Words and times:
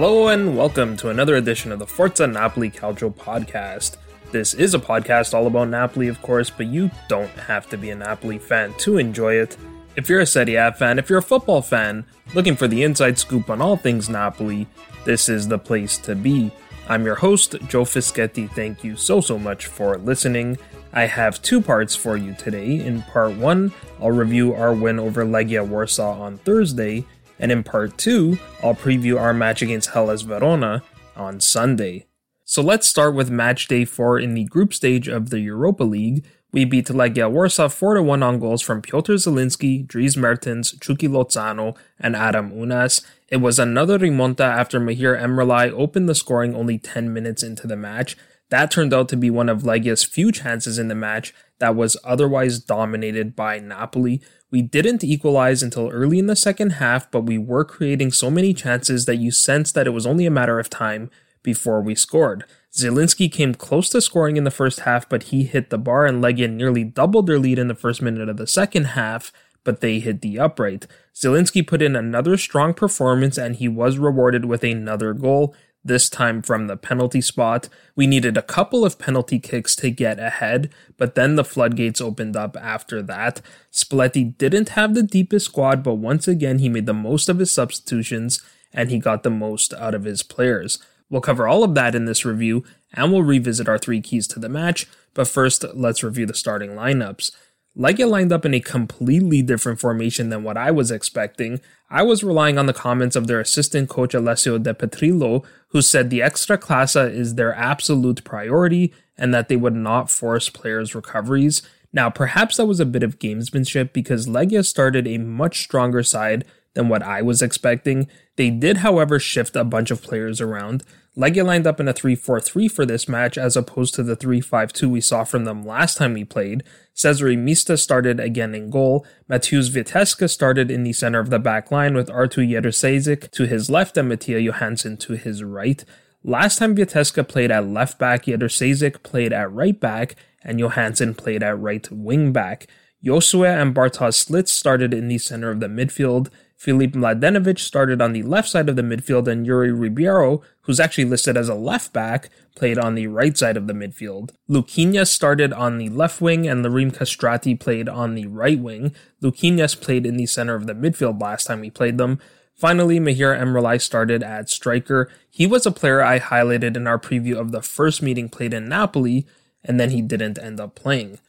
Hello 0.00 0.28
and 0.28 0.56
welcome 0.56 0.96
to 0.96 1.10
another 1.10 1.36
edition 1.36 1.70
of 1.70 1.78
the 1.78 1.86
Forza 1.86 2.26
Napoli 2.26 2.70
Calcio 2.70 3.14
podcast. 3.14 3.98
This 4.32 4.54
is 4.54 4.72
a 4.72 4.78
podcast 4.78 5.34
all 5.34 5.46
about 5.46 5.68
Napoli, 5.68 6.08
of 6.08 6.22
course, 6.22 6.48
but 6.48 6.68
you 6.68 6.90
don't 7.06 7.28
have 7.32 7.68
to 7.68 7.76
be 7.76 7.90
a 7.90 7.94
Napoli 7.94 8.38
fan 8.38 8.72
to 8.78 8.96
enjoy 8.96 9.34
it. 9.34 9.58
If 9.96 10.08
you're 10.08 10.20
a 10.20 10.26
Serie 10.26 10.54
A 10.54 10.72
fan, 10.72 10.98
if 10.98 11.10
you're 11.10 11.18
a 11.18 11.22
football 11.22 11.60
fan, 11.60 12.06
looking 12.32 12.56
for 12.56 12.66
the 12.66 12.82
inside 12.82 13.18
scoop 13.18 13.50
on 13.50 13.60
all 13.60 13.76
things 13.76 14.08
Napoli, 14.08 14.66
this 15.04 15.28
is 15.28 15.46
the 15.46 15.58
place 15.58 15.98
to 15.98 16.14
be. 16.14 16.50
I'm 16.88 17.04
your 17.04 17.16
host, 17.16 17.56
Joe 17.68 17.84
Fischetti. 17.84 18.50
Thank 18.52 18.82
you 18.82 18.96
so, 18.96 19.20
so 19.20 19.38
much 19.38 19.66
for 19.66 19.98
listening. 19.98 20.56
I 20.94 21.04
have 21.04 21.42
two 21.42 21.60
parts 21.60 21.94
for 21.94 22.16
you 22.16 22.32
today. 22.36 22.80
In 22.80 23.02
part 23.02 23.36
one, 23.36 23.70
I'll 24.00 24.12
review 24.12 24.54
our 24.54 24.72
win 24.72 24.98
over 24.98 25.26
Legia 25.26 25.68
Warsaw 25.68 26.18
on 26.18 26.38
Thursday, 26.38 27.04
and 27.40 27.50
in 27.50 27.64
part 27.64 27.98
two, 27.98 28.38
I'll 28.62 28.74
preview 28.74 29.18
our 29.18 29.34
match 29.34 29.62
against 29.62 29.90
Hellas 29.90 30.22
Verona 30.22 30.82
on 31.16 31.40
Sunday. 31.40 32.06
So 32.44 32.62
let's 32.62 32.86
start 32.86 33.14
with 33.14 33.30
match 33.30 33.66
day 33.66 33.84
4 33.84 34.18
in 34.18 34.34
the 34.34 34.44
group 34.44 34.74
stage 34.74 35.08
of 35.08 35.30
the 35.30 35.40
Europa 35.40 35.84
League. 35.84 36.24
We 36.52 36.64
beat 36.64 36.86
Legia 36.86 37.30
Warsaw 37.30 37.68
4 37.68 38.02
1 38.02 38.22
on 38.22 38.40
goals 38.40 38.60
from 38.60 38.82
Piotr 38.82 39.12
Zielinski, 39.12 39.86
Dries 39.86 40.16
Mertens, 40.16 40.72
Chucky 40.80 41.06
Lozano, 41.08 41.76
and 41.98 42.16
Adam 42.16 42.50
Ounas. 42.50 43.04
It 43.28 43.36
was 43.36 43.58
another 43.58 43.98
remonta 43.98 44.40
after 44.40 44.80
Mahir 44.80 45.20
Emreli 45.20 45.70
opened 45.70 46.08
the 46.08 46.14
scoring 46.14 46.54
only 46.56 46.76
10 46.76 47.12
minutes 47.12 47.44
into 47.44 47.68
the 47.68 47.76
match. 47.76 48.16
That 48.48 48.72
turned 48.72 48.92
out 48.92 49.08
to 49.10 49.16
be 49.16 49.30
one 49.30 49.48
of 49.48 49.62
Legia's 49.62 50.02
few 50.02 50.32
chances 50.32 50.76
in 50.76 50.88
the 50.88 50.96
match 50.96 51.32
that 51.60 51.76
was 51.76 51.96
otherwise 52.02 52.58
dominated 52.58 53.36
by 53.36 53.60
Napoli. 53.60 54.20
We 54.50 54.62
didn't 54.62 55.04
equalize 55.04 55.62
until 55.62 55.90
early 55.90 56.18
in 56.18 56.26
the 56.26 56.34
second 56.34 56.70
half, 56.70 57.10
but 57.10 57.22
we 57.22 57.38
were 57.38 57.64
creating 57.64 58.12
so 58.12 58.30
many 58.30 58.52
chances 58.52 59.04
that 59.04 59.16
you 59.16 59.30
sensed 59.30 59.74
that 59.74 59.86
it 59.86 59.90
was 59.90 60.06
only 60.06 60.26
a 60.26 60.30
matter 60.30 60.58
of 60.58 60.68
time 60.68 61.10
before 61.42 61.80
we 61.80 61.94
scored. 61.94 62.44
Zielinski 62.72 63.30
came 63.30 63.54
close 63.54 63.88
to 63.90 64.00
scoring 64.00 64.36
in 64.36 64.44
the 64.44 64.50
first 64.50 64.80
half, 64.80 65.08
but 65.08 65.24
he 65.24 65.44
hit 65.44 65.70
the 65.70 65.78
bar 65.78 66.06
and 66.06 66.22
Legia 66.22 66.50
nearly 66.50 66.84
doubled 66.84 67.26
their 67.26 67.38
lead 67.38 67.58
in 67.58 67.68
the 67.68 67.74
first 67.74 68.02
minute 68.02 68.28
of 68.28 68.36
the 68.36 68.46
second 68.46 68.84
half, 68.86 69.32
but 69.64 69.80
they 69.80 69.98
hit 69.98 70.20
the 70.20 70.38
upright. 70.38 70.86
Zielinski 71.14 71.66
put 71.66 71.82
in 71.82 71.96
another 71.96 72.36
strong 72.36 72.74
performance 72.74 73.38
and 73.38 73.56
he 73.56 73.68
was 73.68 73.98
rewarded 73.98 74.44
with 74.44 74.64
another 74.64 75.12
goal, 75.12 75.54
this 75.84 76.10
time 76.10 76.42
from 76.42 76.66
the 76.66 76.76
penalty 76.76 77.20
spot. 77.20 77.68
We 77.96 78.06
needed 78.06 78.36
a 78.36 78.42
couple 78.42 78.84
of 78.84 78.98
penalty 78.98 79.38
kicks 79.38 79.74
to 79.76 79.90
get 79.90 80.18
ahead, 80.18 80.70
but 80.96 81.14
then 81.14 81.36
the 81.36 81.44
floodgates 81.44 82.00
opened 82.00 82.36
up 82.36 82.56
after 82.56 83.02
that. 83.02 83.40
Spalletti 83.72 84.36
didn't 84.36 84.70
have 84.70 84.94
the 84.94 85.02
deepest 85.02 85.46
squad, 85.46 85.82
but 85.82 85.94
once 85.94 86.28
again 86.28 86.58
he 86.58 86.68
made 86.68 86.86
the 86.86 86.94
most 86.94 87.28
of 87.28 87.38
his 87.38 87.50
substitutions 87.50 88.42
and 88.72 88.90
he 88.90 88.98
got 88.98 89.22
the 89.22 89.30
most 89.30 89.74
out 89.74 89.94
of 89.94 90.04
his 90.04 90.22
players. 90.22 90.78
We'll 91.08 91.20
cover 91.20 91.48
all 91.48 91.64
of 91.64 91.74
that 91.74 91.94
in 91.94 92.04
this 92.04 92.24
review, 92.24 92.64
and 92.94 93.12
we'll 93.12 93.24
revisit 93.24 93.68
our 93.68 93.78
three 93.78 94.00
keys 94.00 94.28
to 94.28 94.38
the 94.38 94.48
match, 94.48 94.86
but 95.12 95.26
first, 95.26 95.64
let's 95.74 96.04
review 96.04 96.24
the 96.24 96.34
starting 96.34 96.70
lineups. 96.70 97.32
Legia 97.76 98.08
lined 98.08 98.32
up 98.32 98.44
in 98.44 98.54
a 98.54 98.60
completely 98.60 99.42
different 99.42 99.80
formation 99.80 100.28
than 100.28 100.42
what 100.42 100.56
I 100.56 100.70
was 100.70 100.90
expecting. 100.90 101.60
I 101.90 102.02
was 102.02 102.22
relying 102.22 102.56
on 102.56 102.66
the 102.66 102.72
comments 102.72 103.16
of 103.16 103.26
their 103.26 103.40
assistant 103.40 103.88
coach 103.88 104.14
Alessio 104.14 104.58
De 104.58 104.72
Petrillo, 104.72 105.44
who 105.68 105.82
said 105.82 106.08
the 106.08 106.20
Ekstraklasa 106.20 107.12
is 107.12 107.34
their 107.34 107.52
absolute 107.54 108.22
priority 108.22 108.94
and 109.18 109.34
that 109.34 109.48
they 109.48 109.56
would 109.56 109.74
not 109.74 110.08
force 110.08 110.48
players' 110.48 110.94
recoveries. 110.94 111.62
Now, 111.92 112.08
perhaps 112.08 112.56
that 112.56 112.66
was 112.66 112.78
a 112.78 112.86
bit 112.86 113.02
of 113.02 113.18
gamesmanship 113.18 113.92
because 113.92 114.28
Legia 114.28 114.64
started 114.64 115.08
a 115.08 115.18
much 115.18 115.62
stronger 115.62 116.04
side 116.04 116.44
than 116.74 116.88
what 116.88 117.02
I 117.02 117.22
was 117.22 117.42
expecting. 117.42 118.06
They 118.36 118.50
did, 118.50 118.78
however, 118.78 119.18
shift 119.18 119.56
a 119.56 119.64
bunch 119.64 119.90
of 119.90 120.02
players 120.02 120.40
around. 120.40 120.84
Legia 121.16 121.44
lined 121.44 121.66
up 121.66 121.80
in 121.80 121.88
a 121.88 121.92
3-4-3 121.92 122.70
for 122.70 122.86
this 122.86 123.08
match 123.08 123.36
as 123.36 123.56
opposed 123.56 123.94
to 123.94 124.04
the 124.04 124.16
3-5-2 124.16 124.88
we 124.88 125.00
saw 125.00 125.24
from 125.24 125.44
them 125.44 125.64
last 125.64 125.98
time 125.98 126.14
we 126.14 126.24
played. 126.24 126.62
Cezary 126.94 127.36
Miszta 127.36 127.78
started 127.78 128.20
again 128.20 128.54
in 128.54 128.70
goal. 128.70 129.06
Mateusz 129.30 129.70
Wieteska 129.70 130.28
started 130.28 130.70
in 130.70 130.82
the 130.82 130.92
center 130.92 131.20
of 131.20 131.30
the 131.30 131.38
back 131.38 131.70
line 131.70 131.94
with 131.94 132.10
Artur 132.10 132.42
Jedrzejczyk 132.42 133.30
to 133.30 133.46
his 133.46 133.70
left 133.70 133.96
and 133.96 134.10
Mattias 134.10 134.42
Johansson 134.42 134.96
to 134.98 135.14
his 135.14 135.42
right. 135.42 135.84
Last 136.22 136.58
time 136.58 136.76
Wieteska 136.76 137.26
played 137.26 137.50
at 137.50 137.66
left 137.66 137.98
back, 137.98 138.24
Jedrzejczyk 138.24 139.02
played 139.02 139.32
at 139.32 139.50
right 139.52 139.78
back, 139.78 140.16
and 140.42 140.58
Johansson 140.58 141.14
played 141.14 141.42
at 141.42 141.58
right 141.58 141.90
wing 141.90 142.32
back. 142.32 142.66
Josue 143.02 143.46
and 143.46 143.74
Bartosz 143.74 144.26
Slisz 144.26 144.48
started 144.48 144.92
in 144.92 145.08
the 145.08 145.16
center 145.16 145.50
of 145.50 145.60
the 145.60 145.68
midfield. 145.68 146.28
Filip 146.60 146.92
Mladenovic 146.92 147.58
started 147.58 148.02
on 148.02 148.12
the 148.12 148.22
left 148.22 148.46
side 148.46 148.68
of 148.68 148.76
the 148.76 148.82
midfield, 148.82 149.26
and 149.26 149.46
Yuri 149.46 149.72
Ribeiro, 149.72 150.42
who's 150.60 150.78
actually 150.78 151.06
listed 151.06 151.34
as 151.34 151.48
a 151.48 151.54
left 151.54 151.94
back, 151.94 152.28
played 152.54 152.76
on 152.76 152.94
the 152.94 153.06
right 153.06 153.34
side 153.34 153.56
of 153.56 153.66
the 153.66 153.72
midfield. 153.72 154.32
Luquinhas 154.46 155.06
started 155.06 155.54
on 155.54 155.78
the 155.78 155.88
left 155.88 156.20
wing, 156.20 156.46
and 156.46 156.62
Lirim 156.62 156.94
Kastrati 156.94 157.58
played 157.58 157.88
on 157.88 158.14
the 158.14 158.26
right 158.26 158.58
wing. 158.58 158.94
Luquinhas 159.22 159.80
played 159.80 160.04
in 160.04 160.18
the 160.18 160.26
center 160.26 160.54
of 160.54 160.66
the 160.66 160.74
midfield 160.74 161.18
last 161.18 161.46
time 161.46 161.60
we 161.60 161.70
played 161.70 161.96
them. 161.96 162.20
Finally, 162.54 163.00
Mahir 163.00 163.34
Emreli 163.40 163.80
started 163.80 164.22
at 164.22 164.50
striker. 164.50 165.10
He 165.30 165.46
was 165.46 165.64
a 165.64 165.70
player 165.70 166.02
I 166.02 166.18
highlighted 166.20 166.76
in 166.76 166.86
our 166.86 166.98
preview 166.98 167.36
of 167.36 167.52
the 167.52 167.62
first 167.62 168.02
meeting 168.02 168.28
played 168.28 168.52
in 168.52 168.68
Napoli, 168.68 169.26
and 169.64 169.80
then 169.80 169.92
he 169.92 170.02
didn't 170.02 170.38
end 170.38 170.60
up 170.60 170.74
playing. 170.74 171.20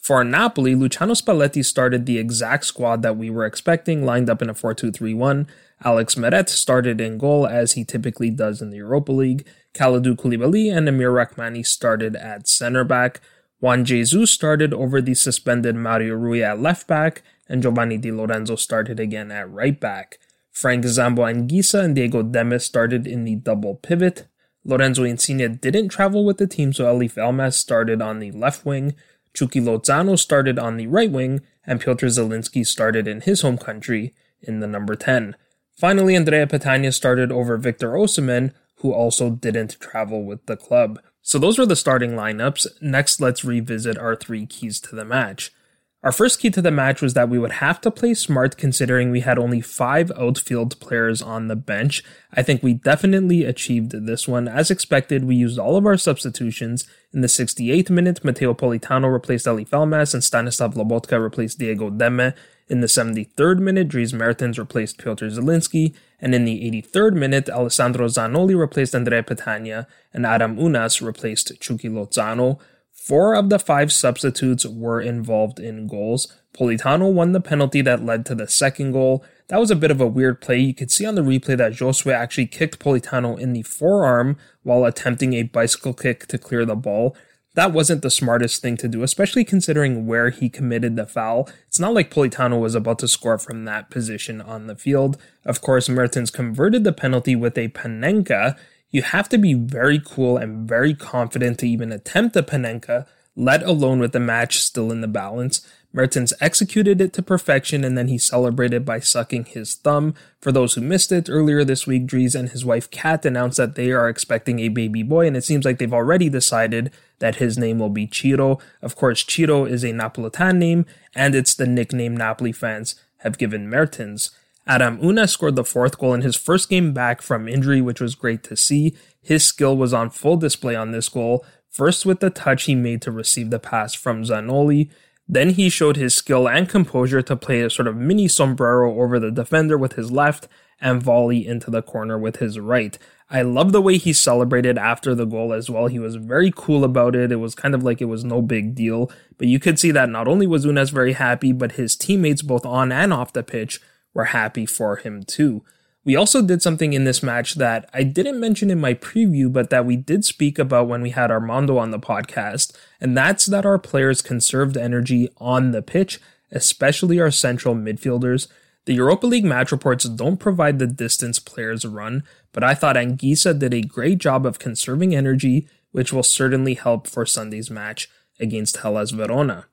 For 0.00 0.24
Napoli, 0.24 0.74
Luciano 0.74 1.12
Spalletti 1.12 1.62
started 1.62 2.06
the 2.06 2.18
exact 2.18 2.64
squad 2.64 3.02
that 3.02 3.18
we 3.18 3.28
were 3.28 3.44
expecting, 3.44 4.04
lined 4.04 4.30
up 4.30 4.40
in 4.40 4.48
a 4.48 4.54
4 4.54 4.72
2 4.72 4.90
3 4.90 5.12
1. 5.12 5.46
Alex 5.84 6.16
Meret 6.16 6.48
started 6.48 7.00
in 7.00 7.18
goal 7.18 7.46
as 7.46 7.72
he 7.72 7.84
typically 7.84 8.30
does 8.30 8.62
in 8.62 8.70
the 8.70 8.78
Europa 8.78 9.12
League. 9.12 9.46
Kalidou 9.74 10.16
Koulibaly 10.16 10.74
and 10.74 10.88
Amir 10.88 11.12
Rrahmani 11.12 11.66
started 11.66 12.16
at 12.16 12.48
center 12.48 12.82
back. 12.82 13.20
Juan 13.60 13.84
Jesus 13.84 14.30
started 14.30 14.72
over 14.72 15.02
the 15.02 15.14
suspended 15.14 15.76
Mario 15.76 16.14
Rui 16.14 16.42
at 16.42 16.58
left 16.58 16.86
back, 16.86 17.22
and 17.46 17.62
Giovanni 17.62 17.98
Di 17.98 18.10
Lorenzo 18.10 18.56
started 18.56 18.98
again 18.98 19.30
at 19.30 19.50
right 19.50 19.78
back. 19.78 20.18
Frank 20.50 20.84
Zambo 20.84 21.30
Anguissa 21.30 21.84
and 21.84 21.94
Diego 21.94 22.22
Demme 22.22 22.58
started 22.58 23.06
in 23.06 23.24
the 23.24 23.36
double 23.36 23.74
pivot. 23.74 24.26
Lorenzo 24.64 25.04
Insigne 25.04 25.56
didn't 25.56 25.88
travel 25.88 26.24
with 26.24 26.38
the 26.38 26.46
team, 26.46 26.72
so 26.72 26.84
Eljif 26.84 27.14
Elmas 27.14 27.54
started 27.54 28.00
on 28.00 28.18
the 28.18 28.30
left 28.32 28.64
wing. 28.64 28.94
Chucky 29.34 29.60
Lozano 29.60 30.18
started 30.18 30.58
on 30.58 30.76
the 30.76 30.86
right 30.86 31.10
wing, 31.10 31.40
and 31.66 31.80
Piotr 31.80 32.06
Zielinski 32.06 32.66
started 32.66 33.06
in 33.06 33.20
his 33.20 33.42
home 33.42 33.58
country 33.58 34.14
in 34.40 34.60
the 34.60 34.66
number 34.66 34.94
10. 34.94 35.36
Finally, 35.76 36.16
Andrea 36.16 36.46
Petagna 36.46 36.92
started 36.92 37.32
over 37.32 37.56
Victor 37.56 37.92
Osimhen, 37.92 38.52
who 38.76 38.92
also 38.92 39.30
didn't 39.30 39.78
travel 39.80 40.24
with 40.24 40.44
the 40.46 40.56
club. 40.56 41.00
So 41.22 41.38
those 41.38 41.58
were 41.58 41.66
the 41.66 41.76
starting 41.76 42.12
lineups. 42.12 42.66
Next, 42.80 43.20
let's 43.20 43.44
revisit 43.44 43.98
our 43.98 44.16
three 44.16 44.46
keys 44.46 44.80
to 44.80 44.96
the 44.96 45.04
match. 45.04 45.52
Our 46.02 46.12
first 46.12 46.40
key 46.40 46.48
to 46.50 46.62
the 46.62 46.70
match 46.70 47.02
was 47.02 47.12
that 47.12 47.28
we 47.28 47.38
would 47.38 47.52
have 47.52 47.78
to 47.82 47.90
play 47.90 48.14
smart 48.14 48.56
considering 48.56 49.10
we 49.10 49.20
had 49.20 49.38
only 49.38 49.60
five 49.60 50.10
outfield 50.16 50.80
players 50.80 51.20
on 51.20 51.48
the 51.48 51.56
bench. 51.56 52.02
I 52.32 52.42
think 52.42 52.62
we 52.62 52.72
definitely 52.72 53.44
achieved 53.44 53.92
this 54.06 54.26
one. 54.26 54.48
As 54.48 54.70
expected, 54.70 55.24
we 55.24 55.36
used 55.36 55.58
all 55.58 55.76
of 55.76 55.84
our 55.84 55.98
substitutions. 55.98 56.86
In 57.12 57.20
the 57.20 57.26
68th 57.26 57.90
minute, 57.90 58.24
Matteo 58.24 58.54
Politano 58.54 59.12
replaced 59.12 59.44
Eljif 59.44 59.68
Elmas 59.68 60.14
and 60.14 60.24
Stanislav 60.24 60.72
Lobotka 60.72 61.22
replaced 61.22 61.58
Diego 61.58 61.90
Demme. 61.90 62.32
In 62.70 62.80
the 62.80 62.86
73rd 62.86 63.58
minute, 63.58 63.88
Dries 63.88 64.14
Mertens 64.14 64.58
replaced 64.58 64.96
Piotr 64.96 65.26
Zielinski. 65.26 65.94
And 66.18 66.34
in 66.34 66.46
the 66.46 66.82
83rd 66.82 67.12
minute, 67.12 67.50
Alessandro 67.50 68.06
Zanoli 68.06 68.58
replaced 68.58 68.94
Andrea 68.94 69.22
Petagna 69.22 69.86
and 70.14 70.24
Adam 70.24 70.56
Ounas 70.56 71.02
replaced 71.02 71.60
Chucky 71.60 71.90
Lozano. 71.90 72.58
Four 73.00 73.34
of 73.34 73.48
the 73.48 73.58
five 73.58 73.90
substitutes 73.90 74.66
were 74.66 75.00
involved 75.00 75.58
in 75.58 75.86
goals. 75.86 76.36
Politano 76.52 77.10
won 77.10 77.32
the 77.32 77.40
penalty 77.40 77.80
that 77.80 78.04
led 78.04 78.26
to 78.26 78.34
the 78.34 78.46
second 78.46 78.92
goal. 78.92 79.24
That 79.48 79.58
was 79.58 79.70
a 79.70 79.76
bit 79.76 79.90
of 79.90 80.02
a 80.02 80.06
weird 80.06 80.42
play. 80.42 80.58
You 80.58 80.74
could 80.74 80.90
see 80.90 81.06
on 81.06 81.14
the 81.14 81.22
replay 81.22 81.56
that 81.56 81.72
Josue 81.72 82.12
actually 82.12 82.46
kicked 82.46 82.78
Politano 82.78 83.38
in 83.38 83.54
the 83.54 83.62
forearm 83.62 84.36
while 84.64 84.84
attempting 84.84 85.32
a 85.32 85.44
bicycle 85.44 85.94
kick 85.94 86.26
to 86.26 86.36
clear 86.36 86.66
the 86.66 86.76
ball. 86.76 87.16
That 87.54 87.72
wasn't 87.72 88.02
the 88.02 88.10
smartest 88.10 88.60
thing 88.60 88.76
to 88.76 88.86
do, 88.86 89.02
especially 89.02 89.44
considering 89.44 90.06
where 90.06 90.28
he 90.28 90.50
committed 90.50 90.96
the 90.96 91.06
foul. 91.06 91.48
It's 91.68 91.80
not 91.80 91.94
like 91.94 92.12
Politano 92.12 92.60
was 92.60 92.74
about 92.74 92.98
to 92.98 93.08
score 93.08 93.38
from 93.38 93.64
that 93.64 93.88
position 93.88 94.42
on 94.42 94.66
the 94.66 94.76
field. 94.76 95.16
Of 95.46 95.62
course, 95.62 95.88
Mertens 95.88 96.30
converted 96.30 96.84
the 96.84 96.92
penalty 96.92 97.34
with 97.34 97.56
a 97.56 97.68
Panenka, 97.68 98.58
you 98.90 99.02
have 99.02 99.28
to 99.28 99.38
be 99.38 99.54
very 99.54 100.00
cool 100.04 100.36
and 100.36 100.68
very 100.68 100.94
confident 100.94 101.58
to 101.60 101.68
even 101.68 101.92
attempt 101.92 102.36
a 102.36 102.42
Panenka, 102.42 103.06
let 103.36 103.62
alone 103.62 104.00
with 104.00 104.12
the 104.12 104.20
match 104.20 104.58
still 104.58 104.90
in 104.90 105.00
the 105.00 105.08
balance. 105.08 105.66
Mertens 105.92 106.32
executed 106.40 107.00
it 107.00 107.12
to 107.12 107.22
perfection 107.22 107.82
and 107.82 107.98
then 107.98 108.06
he 108.06 108.18
celebrated 108.18 108.84
by 108.84 109.00
sucking 109.00 109.44
his 109.46 109.74
thumb. 109.74 110.14
For 110.40 110.52
those 110.52 110.74
who 110.74 110.80
missed 110.80 111.10
it, 111.10 111.28
earlier 111.28 111.64
this 111.64 111.86
week, 111.86 112.06
Dries 112.06 112.34
and 112.34 112.48
his 112.50 112.64
wife 112.64 112.90
Kat 112.90 113.26
announced 113.26 113.56
that 113.56 113.74
they 113.74 113.90
are 113.90 114.08
expecting 114.08 114.60
a 114.60 114.68
baby 114.68 115.02
boy, 115.02 115.26
and 115.26 115.36
it 115.36 115.44
seems 115.44 115.64
like 115.64 115.78
they've 115.78 115.92
already 115.92 116.28
decided 116.28 116.92
that 117.18 117.36
his 117.36 117.58
name 117.58 117.78
will 117.80 117.90
be 117.90 118.08
Ciro. 118.12 118.58
Of 118.80 118.94
course, 118.94 119.24
Ciro 119.24 119.64
is 119.64 119.82
a 119.82 119.92
Napolitan 119.92 120.58
name, 120.58 120.86
and 121.14 121.34
it's 121.34 121.54
the 121.54 121.66
nickname 121.66 122.16
Napoli 122.16 122.52
fans 122.52 122.94
have 123.18 123.36
given 123.36 123.68
Mertens. 123.68 124.30
Adam 124.70 124.98
Ounas 124.98 125.30
scored 125.30 125.56
the 125.56 125.64
fourth 125.64 125.98
goal 125.98 126.14
in 126.14 126.20
his 126.20 126.36
first 126.36 126.68
game 126.68 126.92
back 126.92 127.22
from 127.22 127.48
injury, 127.48 127.80
which 127.80 128.00
was 128.00 128.14
great 128.14 128.44
to 128.44 128.56
see. 128.56 128.94
His 129.20 129.44
skill 129.44 129.76
was 129.76 129.92
on 129.92 130.10
full 130.10 130.36
display 130.36 130.76
on 130.76 130.92
this 130.92 131.08
goal, 131.08 131.44
first 131.68 132.06
with 132.06 132.20
the 132.20 132.30
touch 132.30 132.62
he 132.64 132.76
made 132.76 133.02
to 133.02 133.10
receive 133.10 133.50
the 133.50 133.58
pass 133.58 133.94
from 133.94 134.22
Zanoli. 134.22 134.88
Then 135.28 135.50
he 135.50 135.70
showed 135.70 135.96
his 135.96 136.14
skill 136.14 136.48
and 136.48 136.68
composure 136.68 137.20
to 137.20 137.34
play 137.34 137.62
a 137.62 137.68
sort 137.68 137.88
of 137.88 137.96
mini 137.96 138.28
sombrero 138.28 138.96
over 139.00 139.18
the 139.18 139.32
defender 139.32 139.76
with 139.76 139.94
his 139.94 140.12
left 140.12 140.46
and 140.80 141.02
volley 141.02 141.44
into 141.44 141.68
the 141.68 141.82
corner 141.82 142.16
with 142.16 142.36
his 142.36 142.60
right. 142.60 142.96
I 143.28 143.42
love 143.42 143.72
the 143.72 143.82
way 143.82 143.96
he 143.96 144.12
celebrated 144.12 144.78
after 144.78 145.16
the 145.16 145.24
goal 145.24 145.52
as 145.52 145.68
well. 145.68 145.88
He 145.88 145.98
was 145.98 146.14
very 146.14 146.52
cool 146.54 146.84
about 146.84 147.16
it. 147.16 147.32
It 147.32 147.36
was 147.36 147.56
kind 147.56 147.74
of 147.74 147.82
like 147.82 148.00
it 148.00 148.04
was 148.04 148.24
no 148.24 148.40
big 148.40 148.76
deal. 148.76 149.10
But 149.36 149.48
you 149.48 149.58
could 149.58 149.80
see 149.80 149.90
that 149.90 150.08
not 150.08 150.28
only 150.28 150.46
was 150.46 150.64
Ounas 150.64 150.92
very 150.92 151.14
happy, 151.14 151.50
but 151.50 151.72
his 151.72 151.96
teammates 151.96 152.42
both 152.42 152.64
on 152.64 152.92
and 152.92 153.12
off 153.12 153.32
the 153.32 153.42
pitch 153.42 153.80
were 154.14 154.26
happy 154.26 154.66
for 154.66 154.96
him 154.96 155.22
too. 155.22 155.64
We 156.04 156.16
also 156.16 156.40
did 156.40 156.62
something 156.62 156.94
in 156.94 157.04
this 157.04 157.22
match 157.22 157.56
that 157.56 157.88
I 157.92 158.04
didn't 158.04 158.40
mention 158.40 158.70
in 158.70 158.80
my 158.80 158.94
preview, 158.94 159.52
but 159.52 159.68
that 159.68 159.84
we 159.84 159.96
did 159.96 160.24
speak 160.24 160.58
about 160.58 160.88
when 160.88 161.02
we 161.02 161.10
had 161.10 161.30
Armando 161.30 161.76
on 161.76 161.90
the 161.90 161.98
podcast, 161.98 162.74
and 163.00 163.16
that's 163.16 163.46
that 163.46 163.66
our 163.66 163.78
players 163.78 164.22
conserved 164.22 164.78
energy 164.78 165.28
on 165.36 165.72
the 165.72 165.82
pitch, 165.82 166.18
especially 166.50 167.20
our 167.20 167.30
central 167.30 167.74
midfielders. 167.74 168.48
The 168.86 168.94
Europa 168.94 169.26
League 169.26 169.44
match 169.44 169.70
reports 169.70 170.04
don't 170.04 170.38
provide 170.38 170.78
the 170.78 170.86
distance 170.86 171.38
players 171.38 171.84
run, 171.84 172.24
but 172.52 172.64
I 172.64 172.74
thought 172.74 172.96
Anguissa 172.96 173.56
did 173.58 173.74
a 173.74 173.82
great 173.82 174.18
job 174.18 174.46
of 174.46 174.58
conserving 174.58 175.14
energy, 175.14 175.68
which 175.92 176.14
will 176.14 176.22
certainly 176.22 176.74
help 176.74 177.06
for 177.06 177.26
Sunday's 177.26 177.70
match 177.70 178.08
against 178.40 178.78
Hellas 178.78 179.10
Verona. 179.10 179.66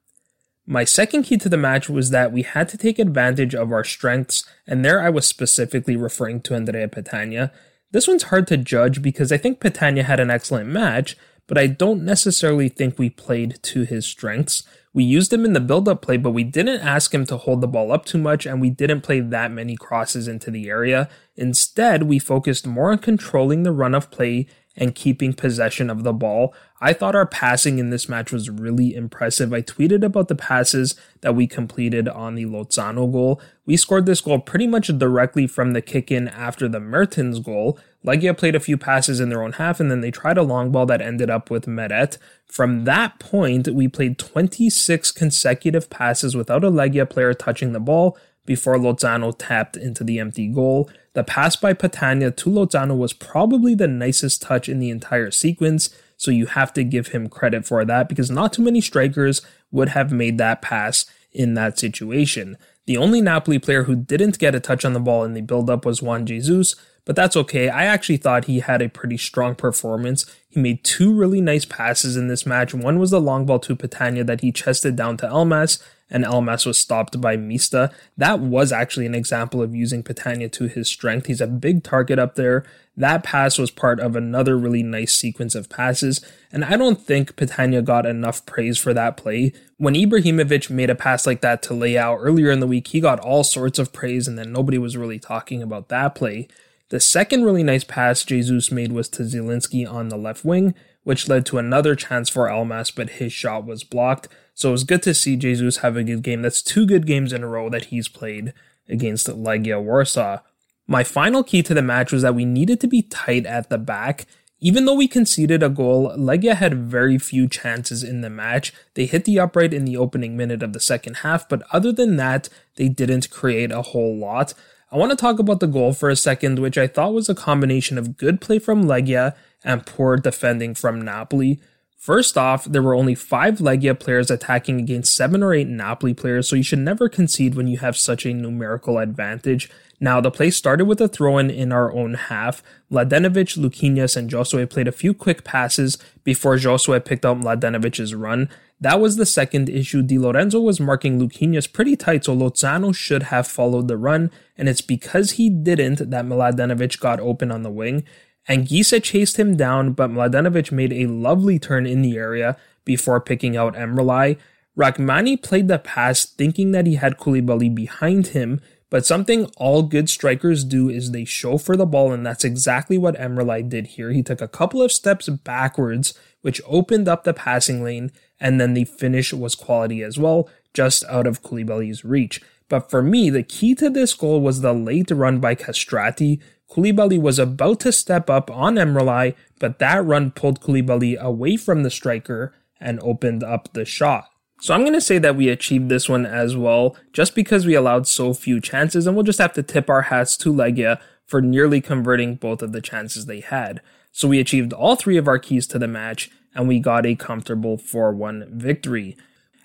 My 0.69 0.83
second 0.83 1.23
key 1.23 1.37
to 1.37 1.47
the 1.47 1.55
match 1.55 1.89
was 1.89 2.09
that 2.09 2.33
we 2.33 2.41
had 2.41 2.67
to 2.69 2.77
take 2.77 2.99
advantage 2.99 3.55
of 3.55 3.71
our 3.71 3.85
strengths, 3.85 4.43
and 4.67 4.83
there 4.83 5.01
I 5.01 5.09
was 5.09 5.25
specifically 5.25 5.95
referring 5.95 6.41
to 6.41 6.55
Andrea 6.55 6.89
Petagna. 6.89 7.51
This 7.91 8.05
one's 8.05 8.23
hard 8.23 8.47
to 8.47 8.57
judge 8.57 9.01
because 9.01 9.31
I 9.31 9.37
think 9.37 9.61
Petagna 9.61 10.03
had 10.03 10.19
an 10.19 10.29
excellent 10.29 10.67
match, 10.67 11.15
but 11.47 11.57
I 11.57 11.67
don't 11.67 12.03
necessarily 12.03 12.67
think 12.67 12.99
we 12.99 13.09
played 13.09 13.59
to 13.63 13.83
his 13.83 14.05
strengths. 14.05 14.63
We 14.93 15.05
used 15.05 15.31
him 15.31 15.45
in 15.45 15.53
the 15.53 15.61
build 15.61 15.87
up 15.87 16.01
play, 16.01 16.17
but 16.17 16.31
we 16.31 16.43
didn't 16.43 16.81
ask 16.81 17.13
him 17.13 17.25
to 17.27 17.37
hold 17.37 17.61
the 17.61 17.67
ball 17.67 17.93
up 17.93 18.03
too 18.03 18.17
much, 18.17 18.45
and 18.45 18.59
we 18.59 18.69
didn't 18.69 19.01
play 19.01 19.21
that 19.21 19.51
many 19.51 19.77
crosses 19.77 20.27
into 20.27 20.51
the 20.51 20.67
area. 20.67 21.07
Instead, 21.37 22.03
we 22.03 22.19
focused 22.19 22.67
more 22.67 22.91
on 22.91 22.97
controlling 22.97 23.63
the 23.63 23.71
run 23.71 23.95
of 23.95 24.11
play 24.11 24.47
and 24.77 24.95
keeping 24.95 25.33
possession 25.33 25.89
of 25.89 26.03
the 26.03 26.13
ball. 26.13 26.53
I 26.79 26.93
thought 26.93 27.15
our 27.15 27.25
passing 27.25 27.79
in 27.79 27.89
this 27.89 28.07
match 28.07 28.31
was 28.31 28.51
really 28.51 28.93
impressive. 28.95 29.51
I 29.51 29.63
tweeted 29.63 30.03
about 30.03 30.27
the 30.27 30.35
passes 30.35 30.95
that 31.21 31.35
we 31.35 31.47
completed 31.47 32.07
on 32.07 32.35
the 32.35 32.45
Lozano 32.45 33.11
goal. 33.11 33.41
We 33.65 33.75
scored 33.75 34.05
this 34.05 34.21
goal 34.21 34.39
pretty 34.39 34.67
much 34.67 34.95
directly 34.97 35.47
from 35.47 35.73
the 35.73 35.81
kick 35.81 36.11
in 36.11 36.27
after 36.27 36.69
the 36.69 36.79
Mertens 36.79 37.39
goal. 37.39 37.79
Legia 38.05 38.37
played 38.37 38.55
a 38.55 38.59
few 38.59 38.77
passes 38.77 39.19
in 39.19 39.29
their 39.29 39.41
own 39.41 39.53
half 39.53 39.79
and 39.79 39.89
then 39.89 40.01
they 40.01 40.11
tried 40.11 40.37
a 40.37 40.43
long 40.43 40.71
ball 40.71 40.85
that 40.85 41.01
ended 41.01 41.31
up 41.31 41.49
with 41.49 41.65
Meret. 41.65 42.19
From 42.45 42.85
that 42.85 43.19
point, 43.19 43.67
we 43.69 43.87
played 43.87 44.19
26 44.19 45.11
consecutive 45.11 45.89
passes 45.89 46.35
without 46.35 46.63
a 46.63 46.69
Legia 46.69 47.09
player 47.09 47.33
touching 47.33 47.73
the 47.73 47.79
ball 47.79 48.17
before 48.47 48.77
Lozano 48.77 49.35
tapped 49.37 49.77
into 49.77 50.03
the 50.03 50.17
empty 50.17 50.47
goal. 50.47 50.89
The 51.13 51.23
pass 51.23 51.55
by 51.55 51.75
Petagna 51.75 52.35
to 52.35 52.49
Lozano 52.49 52.97
was 52.97 53.13
probably 53.13 53.75
the 53.75 53.87
nicest 53.87 54.41
touch 54.41 54.67
in 54.67 54.79
the 54.79 54.89
entire 54.89 55.29
sequence, 55.29 55.91
so 56.15 56.31
you 56.31 56.47
have 56.47 56.73
to 56.73 56.83
give 56.83 57.09
him 57.09 57.29
credit 57.29 57.65
for 57.67 57.85
that 57.85 58.09
because 58.09 58.31
not 58.31 58.53
too 58.53 58.63
many 58.63 58.81
strikers 58.81 59.43
would 59.69 59.89
have 59.89 60.11
made 60.11 60.39
that 60.39 60.63
pass 60.63 61.05
in 61.31 61.53
that 61.53 61.77
situation. 61.77 62.57
The 62.85 62.97
only 62.97 63.21
Napoli 63.21 63.59
player 63.59 63.83
who 63.83 63.95
didn't 63.95 64.39
get 64.39 64.55
a 64.55 64.59
touch 64.59 64.85
on 64.85 64.93
the 64.93 64.99
ball 64.99 65.23
in 65.23 65.33
the 65.33 65.41
build-up 65.41 65.85
was 65.85 66.01
Juan 66.01 66.25
Jesus, 66.25 66.75
but 67.03 67.15
that's 67.15 67.35
okay. 67.35 67.69
I 67.69 67.85
actually 67.85 68.17
thought 68.17 68.45
he 68.45 68.61
had 68.61 68.81
a 68.81 68.89
pretty 68.89 69.17
strong 69.17 69.55
performance. 69.55 70.25
He 70.49 70.59
made 70.59 70.83
two 70.83 71.13
really 71.13 71.41
nice 71.41 71.65
passes 71.65 72.15
in 72.15 72.27
this 72.27 72.45
match. 72.45 72.73
One 72.73 72.97
was 72.97 73.11
the 73.11 73.21
long 73.21 73.45
ball 73.45 73.59
to 73.59 73.75
Petagna 73.75 74.25
that 74.25 74.41
he 74.41 74.51
chested 74.51 74.95
down 74.95 75.17
to 75.17 75.27
Elmas, 75.27 75.83
and 76.09 76.23
Elmas 76.23 76.65
was 76.65 76.79
stopped 76.79 77.19
by 77.19 77.35
Miszta. 77.37 77.91
That 78.15 78.39
was 78.39 78.71
actually 78.71 79.05
an 79.05 79.15
example 79.15 79.61
of 79.61 79.75
using 79.75 80.03
Petagna 80.03 80.51
to 80.53 80.67
his 80.67 80.87
strength. 80.87 81.27
He's 81.27 81.41
a 81.41 81.47
big 81.47 81.83
target 81.83 82.19
up 82.19 82.35
there. 82.35 82.63
That 82.95 83.23
pass 83.23 83.59
was 83.59 83.69
part 83.69 83.99
of 83.99 84.15
another 84.15 84.57
really 84.57 84.81
nice 84.81 85.13
sequence 85.13 85.53
of 85.53 85.69
passes, 85.69 86.25
and 86.51 86.65
I 86.65 86.77
don't 86.77 86.99
think 86.99 87.35
Petagna 87.35 87.83
got 87.83 88.07
enough 88.07 88.43
praise 88.47 88.79
for 88.79 88.91
that 88.93 89.17
play. 89.17 89.53
When 89.77 89.93
Ibrahimovic 89.93 90.71
made 90.71 90.89
a 90.89 90.95
pass 90.95 91.27
like 91.27 91.41
that 91.41 91.61
to 91.63 91.73
Leao 91.73 92.17
earlier 92.19 92.49
in 92.49 92.59
the 92.59 92.65
week, 92.65 92.87
he 92.87 92.99
got 92.99 93.19
all 93.19 93.43
sorts 93.43 93.77
of 93.77 93.93
praise, 93.93 94.27
and 94.27 94.37
then 94.37 94.51
nobody 94.51 94.79
was 94.79 94.97
really 94.97 95.19
talking 95.19 95.61
about 95.61 95.89
that 95.89 96.15
play. 96.15 96.47
The 96.89 96.99
second 96.99 97.43
really 97.43 97.63
nice 97.63 97.83
pass 97.83 98.23
Jesus 98.23 98.71
made 98.71 98.91
was 98.91 99.09
to 99.09 99.23
Zielinski 99.23 99.87
on 99.87 100.07
the 100.07 100.17
left 100.17 100.43
wing, 100.43 100.73
which 101.07 101.29
led 101.29 101.45
to 101.45 101.57
another 101.57 101.95
chance 101.95 102.27
for 102.27 102.49
Elmas, 102.49 102.93
but 102.93 103.11
his 103.11 103.31
shot 103.31 103.65
was 103.65 103.85
blocked. 103.85 104.27
So 104.53 104.67
it 104.67 104.71
was 104.73 104.83
good 104.83 105.01
to 105.03 105.13
see 105.13 105.37
Jesus 105.37 105.77
have 105.77 105.95
a 105.95 106.03
good 106.03 106.21
game. 106.21 106.41
That's 106.41 106.61
two 106.61 106.85
good 106.85 107.07
games 107.07 107.31
in 107.31 107.45
a 107.45 107.47
row 107.47 107.69
that 107.69 107.85
he's 107.85 108.09
played 108.09 108.51
against 108.89 109.27
Legia 109.27 109.81
Warsaw. 109.81 110.39
My 110.85 111.05
final 111.05 111.45
key 111.45 111.63
to 111.63 111.73
the 111.73 111.81
match 111.81 112.11
was 112.11 112.23
that 112.23 112.35
we 112.35 112.43
needed 112.43 112.81
to 112.81 112.87
be 112.87 113.03
tight 113.03 113.45
at 113.45 113.69
the 113.69 113.77
back. 113.77 114.25
Even 114.59 114.83
though 114.83 114.95
we 114.95 115.07
conceded 115.07 115.63
a 115.63 115.69
goal, 115.69 116.13
Legia 116.17 116.55
had 116.55 116.75
very 116.89 117.17
few 117.17 117.47
chances 117.47 118.03
in 118.03 118.19
the 118.19 118.29
match. 118.29 118.73
They 118.95 119.05
hit 119.05 119.23
the 119.23 119.39
upright 119.39 119.73
in 119.73 119.85
the 119.85 119.95
opening 119.95 120.35
minute 120.35 120.61
of 120.61 120.73
the 120.73 120.81
second 120.81 121.17
half, 121.17 121.47
but 121.47 121.63
other 121.71 121.93
than 121.93 122.17
that, 122.17 122.49
they 122.75 122.89
didn't 122.89 123.29
create 123.29 123.71
a 123.71 123.81
whole 123.81 124.17
lot. 124.17 124.53
I 124.89 124.95
want 124.95 125.11
to 125.11 125.17
talk 125.17 125.37
about 125.37 125.59
the 125.59 125.67
goal 125.67 125.91
for 125.91 126.09
a 126.09 126.15
second, 126.15 126.59
which 126.59 126.77
I 126.77 126.87
thought 126.87 127.13
was 127.13 127.27
a 127.27 127.35
combination 127.35 127.97
of 127.97 128.15
good 128.15 128.39
play 128.39 128.57
from 128.57 128.85
Legia 128.85 129.35
and 129.63 129.85
poor 129.85 130.15
defending 130.15 130.75
from 130.75 131.01
Napoli. 131.01 131.59
First 131.97 132.37
off, 132.37 132.63
there 132.63 132.81
were 132.81 132.95
only 132.95 133.13
five 133.13 133.57
Legia 133.57 133.99
players 133.99 134.31
attacking 134.31 134.79
against 134.79 135.13
seven 135.13 135.43
or 135.43 135.53
eight 135.53 135.67
Napoli 135.67 136.13
players, 136.13 136.47
so 136.47 136.55
you 136.55 136.63
should 136.63 136.79
never 136.79 137.09
concede 137.09 137.55
when 137.55 137.67
you 137.67 137.79
have 137.79 137.97
such 137.97 138.25
a 138.25 138.33
numerical 138.33 138.97
advantage. 138.97 139.69
Now, 139.99 140.21
the 140.21 140.29
play 140.29 140.51
started 140.51 140.85
with 140.85 141.01
a 141.01 141.07
throw 141.07 141.39
in 141.39 141.49
in 141.49 141.71
our 141.71 141.91
own 141.91 142.13
half. 142.13 142.61
Mladenovic, 142.91 143.57
Luquinhas, 143.57 144.15
and 144.15 144.29
Josue 144.29 144.69
played 144.69 144.87
a 144.87 144.91
few 144.91 145.13
quick 145.13 145.43
passes 145.43 145.97
before 146.23 146.55
Josue 146.55 147.03
picked 147.03 147.25
up 147.25 147.37
Mladenovic's 147.37 148.13
run. 148.13 148.49
That 148.79 148.99
was 148.99 149.15
the 149.15 149.25
second 149.25 149.69
issue. 149.69 150.03
Di 150.03 150.19
Lorenzo 150.19 150.61
was 150.61 150.79
marking 150.79 151.19
Luquinhas 151.19 151.71
pretty 151.71 151.95
tight, 151.95 152.25
so 152.25 152.35
Lozano 152.35 152.93
should 152.93 153.23
have 153.23 153.47
followed 153.47 153.87
the 153.87 153.97
run, 153.97 154.29
and 154.55 154.69
it's 154.69 154.81
because 154.81 155.31
he 155.31 155.49
didn't 155.49 156.11
that 156.11 156.25
Mladenovic 156.25 156.99
got 156.99 157.19
open 157.19 157.51
on 157.51 157.63
the 157.63 157.71
wing. 157.71 158.03
Anguissa 158.47 159.01
chased 159.01 159.37
him 159.37 159.57
down, 159.57 159.93
but 159.93 160.11
Mladenovic 160.11 160.71
made 160.71 160.93
a 160.93 161.07
lovely 161.07 161.57
turn 161.57 161.87
in 161.87 162.03
the 162.03 162.17
area 162.17 162.55
before 162.85 163.19
picking 163.19 163.57
out 163.57 163.75
Emreli. 163.75 164.37
Rrahmani 164.77 165.41
played 165.41 165.67
the 165.67 165.79
pass 165.79 166.23
thinking 166.23 166.71
that 166.71 166.85
he 166.85 166.95
had 166.95 167.17
Koulibaly 167.17 167.73
behind 167.73 168.27
him, 168.27 168.61
but 168.89 169.05
something 169.05 169.45
all 169.57 169.83
good 169.83 170.09
strikers 170.09 170.63
do 170.63 170.89
is 170.89 171.11
they 171.11 171.25
show 171.25 171.57
for 171.57 171.75
the 171.75 171.85
ball, 171.85 172.13
and 172.13 172.25
that's 172.25 172.45
exactly 172.45 172.97
what 172.97 173.17
Emreli 173.17 173.67
did 173.67 173.87
here. 173.87 174.11
He 174.11 174.23
took 174.23 174.41
a 174.41 174.47
couple 174.47 174.81
of 174.81 174.91
steps 174.91 175.27
backwards, 175.27 176.13
which 176.41 176.61
opened 176.65 177.07
up 177.07 177.23
the 177.23 177.33
passing 177.33 177.83
lane, 177.83 178.11
and 178.39 178.61
then 178.61 178.73
the 178.73 178.85
finish 178.85 179.33
was 179.33 179.55
quality 179.55 180.01
as 180.03 180.17
well, 180.17 180.49
just 180.73 181.03
out 181.05 181.27
of 181.27 181.41
Koulibaly's 181.41 182.05
reach. 182.05 182.41
But 182.69 182.89
for 182.89 183.01
me, 183.01 183.29
the 183.29 183.43
key 183.43 183.75
to 183.75 183.89
this 183.89 184.13
goal 184.13 184.41
was 184.41 184.61
the 184.61 184.73
late 184.73 185.11
run 185.11 185.39
by 185.39 185.55
Kastrati. 185.55 186.41
Koulibaly 186.69 187.19
was 187.19 187.39
about 187.39 187.79
to 187.81 187.91
step 187.91 188.29
up 188.29 188.51
on 188.51 188.75
Emreli, 188.75 189.35
but 189.59 189.79
that 189.79 190.05
run 190.05 190.31
pulled 190.31 190.61
Koulibaly 190.61 191.17
away 191.17 191.57
from 191.57 191.83
the 191.83 191.89
striker 191.89 192.53
and 192.79 192.99
opened 193.01 193.43
up 193.43 193.73
the 193.73 193.85
shot. 193.85 194.29
So 194.59 194.73
I'm 194.73 194.81
going 194.81 194.93
to 194.93 195.01
say 195.01 195.19
that 195.19 195.35
we 195.35 195.49
achieved 195.49 195.87
this 195.87 196.09
one 196.09 196.25
as 196.25 196.57
well, 196.57 196.95
just 197.13 197.35
because 197.35 197.65
we 197.65 197.75
allowed 197.75 198.07
so 198.07 198.33
few 198.33 198.59
chances, 198.59 199.05
and 199.05 199.15
we'll 199.15 199.23
just 199.23 199.39
have 199.39 199.53
to 199.53 199.63
tip 199.63 199.89
our 199.89 200.03
hats 200.03 200.35
to 200.37 200.51
Legia 200.51 200.99
for 201.25 201.41
nearly 201.41 201.79
converting 201.79 202.35
both 202.35 202.61
of 202.61 202.71
the 202.71 202.81
chances 202.81 203.25
they 203.25 203.41
had. 203.41 203.81
So 204.11 204.27
we 204.27 204.39
achieved 204.39 204.73
all 204.73 204.95
three 204.95 205.17
of 205.17 205.27
our 205.27 205.37
keys 205.37 205.67
to 205.67 205.79
the 205.79 205.87
match, 205.87 206.31
and 206.55 206.67
we 206.67 206.79
got 206.79 207.05
a 207.05 207.15
comfortable 207.15 207.77
4 207.77 208.13
1 208.13 208.47
victory. 208.51 209.15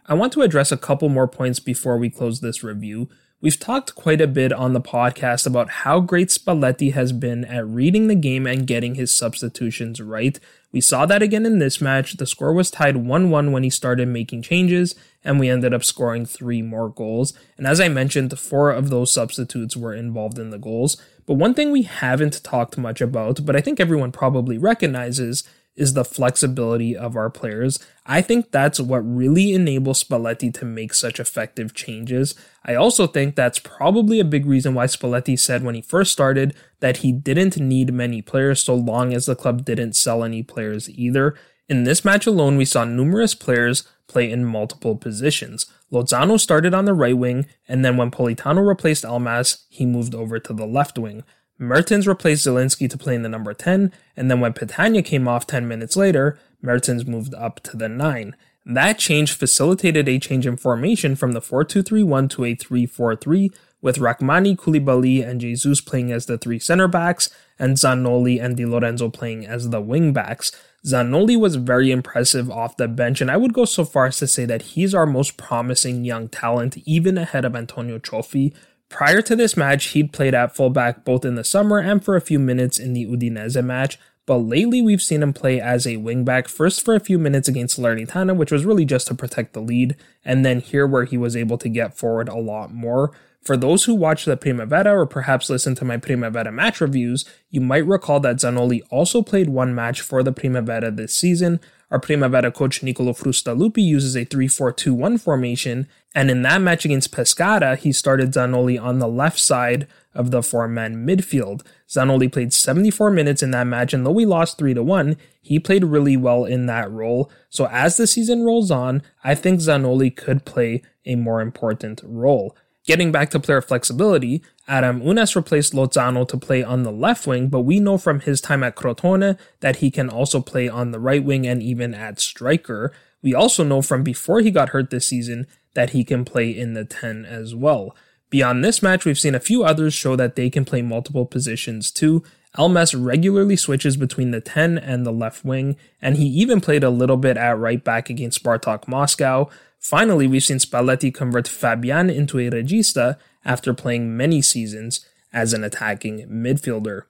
I 0.06 0.14
want 0.14 0.32
to 0.34 0.42
address 0.42 0.70
a 0.70 0.76
couple 0.76 1.08
more 1.08 1.28
points 1.28 1.58
before 1.58 1.96
we 1.96 2.10
close 2.10 2.40
this 2.40 2.62
review. 2.62 3.08
We've 3.42 3.58
talked 3.58 3.96
quite 3.96 4.20
a 4.20 4.28
bit 4.28 4.52
on 4.52 4.72
the 4.72 4.80
podcast 4.80 5.48
about 5.48 5.68
how 5.68 5.98
great 5.98 6.28
Spalletti 6.28 6.92
has 6.92 7.10
been 7.10 7.44
at 7.46 7.66
reading 7.66 8.06
the 8.06 8.14
game 8.14 8.46
and 8.46 8.68
getting 8.68 8.94
his 8.94 9.12
substitutions 9.12 10.00
right. 10.00 10.38
We 10.70 10.80
saw 10.80 11.06
that 11.06 11.22
again 11.22 11.44
in 11.44 11.58
this 11.58 11.80
match. 11.80 12.12
The 12.12 12.24
score 12.24 12.52
was 12.52 12.70
tied 12.70 12.98
1 12.98 13.30
1 13.30 13.50
when 13.50 13.64
he 13.64 13.68
started 13.68 14.06
making 14.06 14.42
changes, 14.42 14.94
and 15.24 15.40
we 15.40 15.48
ended 15.48 15.74
up 15.74 15.82
scoring 15.82 16.24
three 16.24 16.62
more 16.62 16.88
goals. 16.88 17.32
And 17.58 17.66
as 17.66 17.80
I 17.80 17.88
mentioned, 17.88 18.38
four 18.38 18.70
of 18.70 18.90
those 18.90 19.12
substitutes 19.12 19.76
were 19.76 19.92
involved 19.92 20.38
in 20.38 20.50
the 20.50 20.56
goals. 20.56 20.96
But 21.26 21.34
one 21.34 21.52
thing 21.52 21.72
we 21.72 21.82
haven't 21.82 22.44
talked 22.44 22.78
much 22.78 23.00
about, 23.00 23.44
but 23.44 23.56
I 23.56 23.60
think 23.60 23.80
everyone 23.80 24.12
probably 24.12 24.56
recognizes, 24.56 25.42
is 25.74 25.94
the 25.94 26.04
flexibility 26.04 26.96
of 26.96 27.16
our 27.16 27.30
players. 27.30 27.78
I 28.04 28.20
think 28.20 28.50
that's 28.50 28.78
what 28.78 28.98
really 28.98 29.52
enables 29.52 30.02
Spalletti 30.02 30.52
to 30.54 30.64
make 30.64 30.92
such 30.92 31.18
effective 31.18 31.72
changes. 31.72 32.34
I 32.64 32.74
also 32.74 33.06
think 33.06 33.34
that's 33.34 33.58
probably 33.58 34.20
a 34.20 34.24
big 34.24 34.44
reason 34.44 34.74
why 34.74 34.86
Spalletti 34.86 35.38
said 35.38 35.64
when 35.64 35.74
he 35.74 35.80
first 35.80 36.12
started 36.12 36.54
that 36.80 36.98
he 36.98 37.12
didn't 37.12 37.58
need 37.58 37.92
many 37.92 38.20
players 38.20 38.62
so 38.62 38.74
long 38.74 39.14
as 39.14 39.26
the 39.26 39.36
club 39.36 39.64
didn't 39.64 39.94
sell 39.94 40.24
any 40.24 40.42
players 40.42 40.90
either. 40.90 41.34
In 41.68 41.84
this 41.84 42.04
match 42.04 42.26
alone, 42.26 42.56
we 42.56 42.64
saw 42.64 42.84
numerous 42.84 43.34
players 43.34 43.88
play 44.08 44.30
in 44.30 44.44
multiple 44.44 44.96
positions. 44.96 45.66
Lozano 45.90 46.38
started 46.38 46.74
on 46.74 46.84
the 46.84 46.94
right 46.94 47.16
wing, 47.16 47.46
and 47.66 47.84
then 47.84 47.96
when 47.96 48.10
Politano 48.10 48.66
replaced 48.66 49.04
Elmas, 49.04 49.64
he 49.70 49.86
moved 49.86 50.14
over 50.14 50.38
to 50.38 50.52
the 50.52 50.66
left 50.66 50.98
wing. 50.98 51.24
Mertens 51.58 52.08
replaced 52.08 52.46
Zielinski 52.46 52.88
to 52.90 52.98
play 52.98 53.14
in 53.14 53.22
the 53.22 53.28
number 53.28 53.54
10, 53.54 53.92
and 54.16 54.30
then 54.30 54.40
when 54.40 54.52
Petagna 54.52 55.04
came 55.04 55.28
off 55.28 55.46
10 55.46 55.68
minutes 55.68 55.96
later, 55.96 56.38
Mertens 56.60 57.06
moved 57.06 57.34
up 57.34 57.60
to 57.60 57.76
the 57.76 57.88
9. 57.88 58.36
That 58.64 58.98
change 58.98 59.32
facilitated 59.32 60.08
a 60.08 60.18
change 60.18 60.46
in 60.46 60.56
formation 60.56 61.16
from 61.16 61.32
the 61.32 61.40
4 61.40 61.64
2 61.64 61.82
3 61.82 62.02
1 62.02 62.28
to 62.28 62.44
a 62.44 62.54
3 62.54 62.86
4 62.86 63.16
3, 63.16 63.50
with 63.82 63.96
Rrahmani, 63.96 64.56
Koulibaly, 64.56 65.26
and 65.28 65.40
Jesus 65.40 65.80
playing 65.80 66.12
as 66.12 66.26
the 66.26 66.38
three 66.38 66.60
center 66.60 66.88
backs, 66.88 67.28
and 67.58 67.76
Zanoli 67.76 68.42
and 68.42 68.56
Di 68.56 68.64
Lorenzo 68.64 69.10
playing 69.10 69.44
as 69.44 69.68
the 69.68 69.80
wing 69.80 70.12
backs. 70.12 70.52
Zanoli 70.86 71.38
was 71.38 71.56
very 71.56 71.90
impressive 71.90 72.50
off 72.50 72.76
the 72.76 72.88
bench, 72.88 73.20
and 73.20 73.30
I 73.30 73.36
would 73.36 73.52
go 73.52 73.64
so 73.64 73.84
far 73.84 74.06
as 74.06 74.16
to 74.18 74.26
say 74.26 74.44
that 74.46 74.62
he's 74.62 74.94
our 74.94 75.06
most 75.06 75.36
promising 75.36 76.04
young 76.04 76.28
talent, 76.28 76.78
even 76.86 77.18
ahead 77.18 77.44
of 77.44 77.54
Antonio 77.54 77.98
Cioffi, 77.98 78.54
Prior 78.92 79.22
to 79.22 79.34
this 79.34 79.56
match, 79.56 79.86
he'd 79.86 80.12
played 80.12 80.34
at 80.34 80.54
fullback 80.54 81.02
both 81.02 81.24
in 81.24 81.34
the 81.34 81.44
summer 81.44 81.78
and 81.78 82.04
for 82.04 82.14
a 82.14 82.20
few 82.20 82.38
minutes 82.38 82.78
in 82.78 82.92
the 82.92 83.06
Udinese 83.06 83.64
match, 83.64 83.98
but 84.26 84.36
lately 84.36 84.82
we've 84.82 85.00
seen 85.00 85.22
him 85.22 85.32
play 85.32 85.58
as 85.58 85.86
a 85.86 85.96
wingback, 85.96 86.46
first 86.46 86.84
for 86.84 86.94
a 86.94 87.00
few 87.00 87.18
minutes 87.18 87.48
against 87.48 87.80
Salernitana, 87.80 88.36
which 88.36 88.52
was 88.52 88.66
really 88.66 88.84
just 88.84 89.06
to 89.06 89.14
protect 89.14 89.54
the 89.54 89.62
lead, 89.62 89.96
and 90.26 90.44
then 90.44 90.60
here 90.60 90.86
where 90.86 91.04
he 91.04 91.16
was 91.16 91.34
able 91.34 91.56
to 91.56 91.70
get 91.70 91.96
forward 91.96 92.28
a 92.28 92.36
lot 92.36 92.72
more. 92.72 93.12
For 93.40 93.56
those 93.56 93.84
who 93.84 93.94
watch 93.94 94.26
the 94.26 94.36
Primavera 94.36 94.96
or 94.96 95.06
perhaps 95.06 95.48
listen 95.48 95.74
to 95.76 95.86
my 95.86 95.96
Primavera 95.96 96.52
match 96.52 96.80
reviews, 96.82 97.24
you 97.50 97.62
might 97.62 97.86
recall 97.86 98.20
that 98.20 98.36
Zanoli 98.36 98.82
also 98.90 99.22
played 99.22 99.48
one 99.48 99.74
match 99.74 100.02
for 100.02 100.22
the 100.22 100.32
Primavera 100.32 100.90
this 100.90 101.16
season, 101.16 101.60
our 101.92 101.98
Primavera 102.00 102.50
coach 102.50 102.82
Nicolo 102.82 103.12
Frustalupi 103.12 103.84
uses 103.84 104.16
a 104.16 104.24
3-4-2-1 104.24 105.20
formation, 105.20 105.86
and 106.14 106.30
in 106.30 106.42
that 106.42 106.60
match 106.60 106.84
against 106.84 107.12
Pescara, 107.12 107.76
he 107.76 107.92
started 107.92 108.32
Zanoli 108.32 108.80
on 108.80 108.98
the 108.98 109.08
left 109.08 109.38
side 109.38 109.86
of 110.14 110.30
the 110.30 110.42
four-man 110.42 111.06
midfield. 111.06 111.62
Zanoli 111.88 112.30
played 112.30 112.52
74 112.52 113.10
minutes 113.10 113.42
in 113.42 113.50
that 113.52 113.66
match, 113.66 113.94
and 113.94 114.04
though 114.04 114.10
we 114.10 114.26
lost 114.26 114.58
3-1, 114.58 115.16
he 115.40 115.58
played 115.58 115.84
really 115.84 116.16
well 116.16 116.44
in 116.44 116.66
that 116.66 116.90
role. 116.90 117.30
So 117.48 117.66
as 117.68 117.96
the 117.96 118.06
season 118.06 118.42
rolls 118.42 118.70
on, 118.70 119.02
I 119.24 119.34
think 119.34 119.60
Zanoli 119.60 120.14
could 120.14 120.44
play 120.44 120.82
a 121.06 121.16
more 121.16 121.40
important 121.40 122.02
role. 122.04 122.56
Getting 122.84 123.12
back 123.12 123.30
to 123.30 123.40
player 123.40 123.62
flexibility, 123.62 124.42
Adam 124.66 125.00
Ounas 125.02 125.36
replaced 125.36 125.72
Lozano 125.72 126.26
to 126.26 126.36
play 126.36 126.64
on 126.64 126.82
the 126.82 126.90
left 126.90 127.26
wing, 127.26 127.48
but 127.48 127.60
we 127.60 127.78
know 127.78 127.96
from 127.96 128.20
his 128.20 128.40
time 128.40 128.64
at 128.64 128.74
Crotone 128.74 129.38
that 129.60 129.76
he 129.76 129.90
can 129.90 130.10
also 130.10 130.40
play 130.40 130.68
on 130.68 130.90
the 130.90 130.98
right 130.98 131.22
wing 131.22 131.46
and 131.46 131.62
even 131.62 131.94
at 131.94 132.18
striker. 132.18 132.92
We 133.22 133.34
also 133.34 133.62
know 133.62 133.82
from 133.82 134.02
before 134.02 134.40
he 134.40 134.50
got 134.50 134.70
hurt 134.70 134.90
this 134.90 135.06
season 135.06 135.46
that 135.74 135.90
he 135.90 136.04
can 136.04 136.24
play 136.24 136.50
in 136.50 136.74
the 136.74 136.84
10 136.84 137.24
as 137.24 137.54
well. 137.54 137.94
Beyond 138.30 138.64
this 138.64 138.82
match, 138.82 139.04
we've 139.04 139.18
seen 139.18 139.34
a 139.34 139.40
few 139.40 139.62
others 139.62 139.92
show 139.92 140.16
that 140.16 140.36
they 140.36 140.48
can 140.48 140.64
play 140.64 140.80
multiple 140.80 141.26
positions 141.26 141.90
too. 141.90 142.22
Elmas 142.56 142.94
regularly 142.98 143.56
switches 143.56 143.96
between 143.96 144.30
the 144.30 144.40
10 144.40 144.78
and 144.78 145.06
the 145.06 145.12
left 145.12 145.44
wing, 145.44 145.76
and 146.00 146.16
he 146.16 146.26
even 146.26 146.60
played 146.60 146.84
a 146.84 146.90
little 146.90 147.16
bit 147.16 147.36
at 147.36 147.58
right 147.58 147.82
back 147.82 148.10
against 148.10 148.42
Spartak 148.42 148.86
Moscow. 148.86 149.48
Finally, 149.78 150.26
we've 150.26 150.44
seen 150.44 150.58
Spalletti 150.58 151.12
convert 151.12 151.48
Fabian 151.48 152.08
into 152.08 152.38
a 152.38 152.50
regista 152.50 153.16
after 153.44 153.74
playing 153.74 154.16
many 154.16 154.40
seasons 154.40 155.06
as 155.32 155.52
an 155.52 155.64
attacking 155.64 156.28
midfielder. 156.28 157.02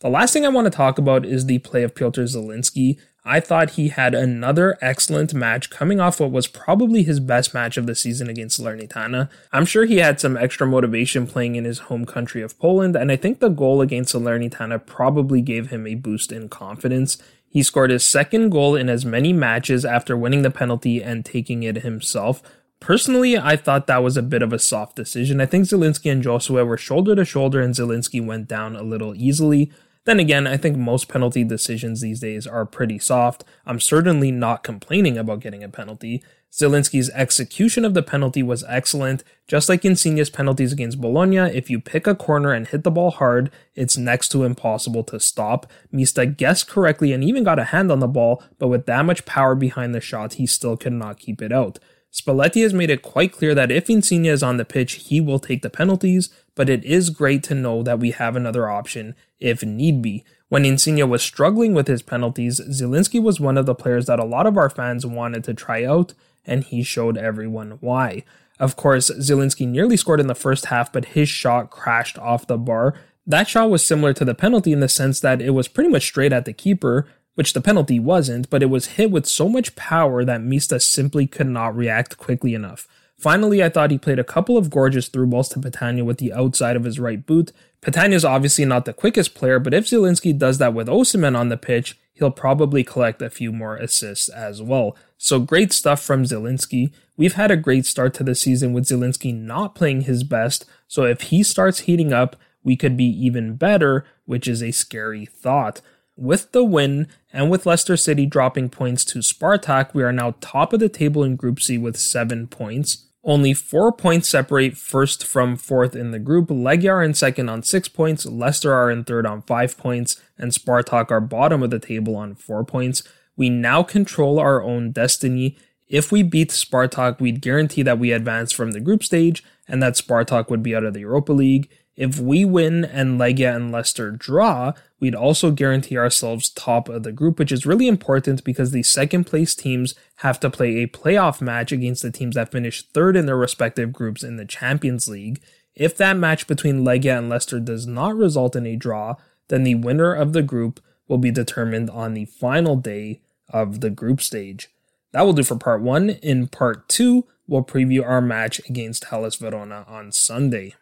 The 0.00 0.08
last 0.08 0.32
thing 0.32 0.44
I 0.44 0.50
want 0.50 0.66
to 0.66 0.70
talk 0.70 0.98
about 0.98 1.24
is 1.24 1.46
the 1.46 1.58
play 1.58 1.82
of 1.82 1.94
Piotr 1.94 2.22
Zielinski. 2.22 2.98
I 3.30 3.40
thought 3.40 3.72
he 3.72 3.88
had 3.88 4.14
another 4.14 4.78
excellent 4.80 5.34
match 5.34 5.68
coming 5.68 6.00
off 6.00 6.18
what 6.18 6.30
was 6.30 6.46
probably 6.46 7.02
his 7.02 7.20
best 7.20 7.52
match 7.52 7.76
of 7.76 7.86
the 7.86 7.94
season 7.94 8.30
against 8.30 8.58
Salernitana. 8.58 9.28
I'm 9.52 9.66
sure 9.66 9.84
he 9.84 9.98
had 9.98 10.18
some 10.18 10.34
extra 10.34 10.66
motivation 10.66 11.26
playing 11.26 11.54
in 11.54 11.66
his 11.66 11.80
home 11.80 12.06
country 12.06 12.40
of 12.40 12.58
Poland, 12.58 12.96
and 12.96 13.12
I 13.12 13.16
think 13.16 13.40
the 13.40 13.50
goal 13.50 13.82
against 13.82 14.14
Salernitana 14.14 14.86
probably 14.86 15.42
gave 15.42 15.68
him 15.68 15.86
a 15.86 15.94
boost 15.94 16.32
in 16.32 16.48
confidence. 16.48 17.18
He 17.46 17.62
scored 17.62 17.90
his 17.90 18.02
second 18.02 18.48
goal 18.48 18.74
in 18.74 18.88
as 18.88 19.04
many 19.04 19.34
matches 19.34 19.84
after 19.84 20.16
winning 20.16 20.40
the 20.40 20.50
penalty 20.50 21.02
and 21.02 21.22
taking 21.22 21.62
it 21.64 21.82
himself. 21.82 22.42
Personally, 22.80 23.36
I 23.36 23.56
thought 23.56 23.88
that 23.88 24.02
was 24.02 24.16
a 24.16 24.22
bit 24.22 24.40
of 24.40 24.54
a 24.54 24.58
soft 24.58 24.96
decision. 24.96 25.38
I 25.38 25.46
think 25.46 25.66
Zielinski 25.66 26.10
and 26.10 26.24
Josue 26.24 26.66
were 26.66 26.78
shoulder 26.78 27.14
to 27.14 27.26
shoulder 27.26 27.60
and 27.60 27.74
Zielinski 27.74 28.24
went 28.24 28.48
down 28.48 28.74
a 28.74 28.82
little 28.82 29.14
easily. 29.14 29.70
Then 30.04 30.20
again, 30.20 30.46
I 30.46 30.56
think 30.56 30.76
most 30.76 31.08
penalty 31.08 31.44
decisions 31.44 32.00
these 32.00 32.20
days 32.20 32.46
are 32.46 32.64
pretty 32.64 32.98
soft. 32.98 33.44
I'm 33.66 33.80
certainly 33.80 34.30
not 34.30 34.62
complaining 34.62 35.18
about 35.18 35.40
getting 35.40 35.62
a 35.62 35.68
penalty. 35.68 36.22
Zielinski's 36.50 37.10
execution 37.10 37.84
of 37.84 37.92
the 37.92 38.02
penalty 38.02 38.42
was 38.42 38.64
excellent. 38.68 39.22
Just 39.46 39.68
like 39.68 39.84
Insigne's 39.84 40.30
penalties 40.30 40.72
against 40.72 41.00
Bologna, 41.00 41.36
if 41.36 41.68
you 41.68 41.78
pick 41.78 42.06
a 42.06 42.14
corner 42.14 42.52
and 42.52 42.66
hit 42.66 42.84
the 42.84 42.90
ball 42.90 43.10
hard, 43.10 43.50
it's 43.74 43.98
next 43.98 44.30
to 44.30 44.44
impossible 44.44 45.04
to 45.04 45.20
stop. 45.20 45.70
Miszta 45.92 46.34
guessed 46.36 46.68
correctly 46.68 47.12
and 47.12 47.22
even 47.22 47.44
got 47.44 47.58
a 47.58 47.64
hand 47.64 47.92
on 47.92 48.00
the 48.00 48.08
ball, 48.08 48.42
but 48.58 48.68
with 48.68 48.86
that 48.86 49.04
much 49.04 49.26
power 49.26 49.54
behind 49.54 49.94
the 49.94 50.00
shot, 50.00 50.34
he 50.34 50.46
still 50.46 50.76
could 50.76 50.94
not 50.94 51.18
keep 51.18 51.42
it 51.42 51.52
out. 51.52 51.78
Spalletti 52.12 52.62
has 52.62 52.72
made 52.72 52.90
it 52.90 53.02
quite 53.02 53.32
clear 53.32 53.54
that 53.54 53.70
if 53.70 53.90
Insigne 53.90 54.26
is 54.26 54.42
on 54.42 54.56
the 54.56 54.64
pitch, 54.64 54.94
he 54.94 55.20
will 55.20 55.38
take 55.38 55.62
the 55.62 55.70
penalties, 55.70 56.30
but 56.54 56.68
it 56.68 56.84
is 56.84 57.10
great 57.10 57.42
to 57.44 57.54
know 57.54 57.82
that 57.82 58.00
we 58.00 58.10
have 58.12 58.34
another 58.34 58.68
option 58.68 59.14
if 59.38 59.62
need 59.62 60.02
be. 60.02 60.24
When 60.48 60.64
Insigne 60.64 61.08
was 61.08 61.22
struggling 61.22 61.74
with 61.74 61.86
his 61.86 62.02
penalties, 62.02 62.60
Zielinski 62.60 63.22
was 63.22 63.38
one 63.38 63.58
of 63.58 63.66
the 63.66 63.74
players 63.74 64.06
that 64.06 64.18
a 64.18 64.24
lot 64.24 64.46
of 64.46 64.56
our 64.56 64.70
fans 64.70 65.04
wanted 65.04 65.44
to 65.44 65.54
try 65.54 65.84
out, 65.84 66.14
and 66.46 66.64
he 66.64 66.82
showed 66.82 67.18
everyone 67.18 67.72
why. 67.80 68.24
Of 68.58 68.74
course, 68.74 69.10
Zielinski 69.10 69.68
nearly 69.68 69.96
scored 69.96 70.20
in 70.20 70.26
the 70.26 70.34
first 70.34 70.66
half, 70.66 70.90
but 70.90 71.04
his 71.06 71.28
shot 71.28 71.70
crashed 71.70 72.18
off 72.18 72.46
the 72.46 72.56
bar. 72.56 72.94
That 73.26 73.46
shot 73.46 73.68
was 73.68 73.84
similar 73.84 74.14
to 74.14 74.24
the 74.24 74.34
penalty 74.34 74.72
in 74.72 74.80
the 74.80 74.88
sense 74.88 75.20
that 75.20 75.42
it 75.42 75.50
was 75.50 75.68
pretty 75.68 75.90
much 75.90 76.06
straight 76.06 76.32
at 76.32 76.46
the 76.46 76.54
keeper, 76.54 77.06
which 77.38 77.52
the 77.52 77.60
penalty 77.60 78.00
wasn't, 78.00 78.50
but 78.50 78.64
it 78.64 78.66
was 78.66 78.96
hit 78.96 79.12
with 79.12 79.24
so 79.24 79.48
much 79.48 79.76
power 79.76 80.24
that 80.24 80.40
Miszta 80.40 80.82
simply 80.82 81.24
could 81.24 81.46
not 81.46 81.76
react 81.76 82.18
quickly 82.18 82.52
enough. 82.52 82.88
Finally, 83.16 83.62
I 83.62 83.68
thought 83.68 83.92
he 83.92 83.96
played 83.96 84.18
a 84.18 84.24
couple 84.24 84.56
of 84.56 84.70
gorgeous 84.70 85.06
through 85.06 85.28
balls 85.28 85.48
to 85.50 85.60
Petagna 85.60 86.04
with 86.04 86.18
the 86.18 86.32
outside 86.32 86.74
of 86.74 86.82
his 86.82 86.98
right 86.98 87.24
boot. 87.24 87.52
Is 87.86 88.24
obviously 88.24 88.64
not 88.64 88.86
the 88.86 88.92
quickest 88.92 89.36
player, 89.36 89.60
but 89.60 89.72
if 89.72 89.86
Zielinski 89.86 90.36
does 90.36 90.58
that 90.58 90.74
with 90.74 90.88
Osimhen 90.88 91.38
on 91.38 91.48
the 91.48 91.56
pitch, 91.56 91.96
he'll 92.12 92.32
probably 92.32 92.82
collect 92.82 93.22
a 93.22 93.30
few 93.30 93.52
more 93.52 93.76
assists 93.76 94.28
as 94.28 94.60
well. 94.60 94.96
So 95.16 95.38
great 95.38 95.72
stuff 95.72 96.02
from 96.02 96.24
Zielinski. 96.24 96.90
We've 97.16 97.34
had 97.34 97.52
a 97.52 97.56
great 97.56 97.86
start 97.86 98.14
to 98.14 98.24
the 98.24 98.34
season 98.34 98.72
with 98.72 98.86
Zielinski 98.86 99.32
not 99.32 99.76
playing 99.76 100.02
his 100.02 100.24
best, 100.24 100.64
so 100.88 101.04
if 101.04 101.20
he 101.20 101.44
starts 101.44 101.80
heating 101.80 102.12
up, 102.12 102.34
we 102.64 102.74
could 102.74 102.96
be 102.96 103.04
even 103.04 103.54
better, 103.54 104.04
which 104.26 104.48
is 104.48 104.60
a 104.60 104.72
scary 104.72 105.24
thought. 105.24 105.80
With 106.20 106.50
the 106.50 106.64
win 106.64 107.06
and 107.32 107.48
with 107.48 107.64
Leicester 107.64 107.96
City 107.96 108.26
dropping 108.26 108.70
points 108.70 109.04
to 109.04 109.20
Spartak, 109.20 109.94
we 109.94 110.02
are 110.02 110.12
now 110.12 110.34
top 110.40 110.72
of 110.72 110.80
the 110.80 110.88
table 110.88 111.22
in 111.22 111.36
Group 111.36 111.60
C 111.60 111.78
with 111.78 111.96
7 111.96 112.48
points. 112.48 113.06
Only 113.22 113.54
4 113.54 113.92
points 113.92 114.28
separate 114.28 114.76
first 114.76 115.24
from 115.24 115.56
fourth 115.56 115.94
in 115.94 116.10
the 116.10 116.18
group. 116.18 116.48
Legia 116.48 116.90
are 116.90 117.04
in 117.04 117.14
second 117.14 117.48
on 117.48 117.62
6 117.62 117.88
points, 117.90 118.26
Leicester 118.26 118.74
are 118.74 118.90
in 118.90 119.04
third 119.04 119.26
on 119.26 119.42
5 119.42 119.78
points, 119.78 120.20
and 120.36 120.50
Spartak 120.50 121.12
are 121.12 121.20
bottom 121.20 121.62
of 121.62 121.70
the 121.70 121.78
table 121.78 122.16
on 122.16 122.34
4 122.34 122.64
points. 122.64 123.04
We 123.36 123.48
now 123.48 123.84
control 123.84 124.40
our 124.40 124.60
own 124.60 124.90
destiny. 124.90 125.56
If 125.86 126.10
we 126.10 126.24
beat 126.24 126.50
Spartak, 126.50 127.20
we'd 127.20 127.40
guarantee 127.40 127.82
that 127.82 128.00
we 128.00 128.10
advance 128.10 128.50
from 128.50 128.72
the 128.72 128.80
group 128.80 129.04
stage 129.04 129.44
and 129.68 129.80
that 129.84 129.94
Spartak 129.94 130.50
would 130.50 130.64
be 130.64 130.74
out 130.74 130.82
of 130.82 130.94
the 130.94 131.00
Europa 131.00 131.32
League. 131.32 131.70
If 131.98 132.20
we 132.20 132.44
win 132.44 132.84
and 132.84 133.18
Legia 133.18 133.56
and 133.56 133.72
Leicester 133.72 134.12
draw, 134.12 134.72
we'd 135.00 135.16
also 135.16 135.50
guarantee 135.50 135.98
ourselves 135.98 136.48
top 136.48 136.88
of 136.88 137.02
the 137.02 137.10
group, 137.10 137.40
which 137.40 137.50
is 137.50 137.66
really 137.66 137.88
important 137.88 138.44
because 138.44 138.70
the 138.70 138.84
second 138.84 139.24
place 139.24 139.52
teams 139.56 139.96
have 140.18 140.38
to 140.38 140.48
play 140.48 140.76
a 140.76 140.86
playoff 140.86 141.40
match 141.40 141.72
against 141.72 142.02
the 142.02 142.12
teams 142.12 142.36
that 142.36 142.52
finish 142.52 142.84
third 142.84 143.16
in 143.16 143.26
their 143.26 143.36
respective 143.36 143.92
groups 143.92 144.22
in 144.22 144.36
the 144.36 144.44
Champions 144.44 145.08
League. 145.08 145.42
If 145.74 145.96
that 145.96 146.16
match 146.16 146.46
between 146.46 146.84
Legia 146.84 147.18
and 147.18 147.28
Leicester 147.28 147.58
does 147.58 147.88
not 147.88 148.14
result 148.14 148.54
in 148.54 148.64
a 148.64 148.76
draw, 148.76 149.16
then 149.48 149.64
the 149.64 149.74
winner 149.74 150.14
of 150.14 150.34
the 150.34 150.42
group 150.42 150.78
will 151.08 151.18
be 151.18 151.32
determined 151.32 151.90
on 151.90 152.14
the 152.14 152.26
final 152.26 152.76
day 152.76 153.22
of 153.48 153.80
the 153.80 153.90
group 153.90 154.20
stage. 154.20 154.68
That 155.10 155.22
will 155.22 155.32
do 155.32 155.42
for 155.42 155.56
part 155.56 155.82
one. 155.82 156.10
In 156.10 156.46
part 156.46 156.88
two, 156.88 157.26
we'll 157.48 157.64
preview 157.64 158.06
our 158.06 158.20
match 158.20 158.60
against 158.68 159.06
Hellas 159.06 159.34
Verona 159.34 159.84
on 159.88 160.12
Sunday. 160.12 160.76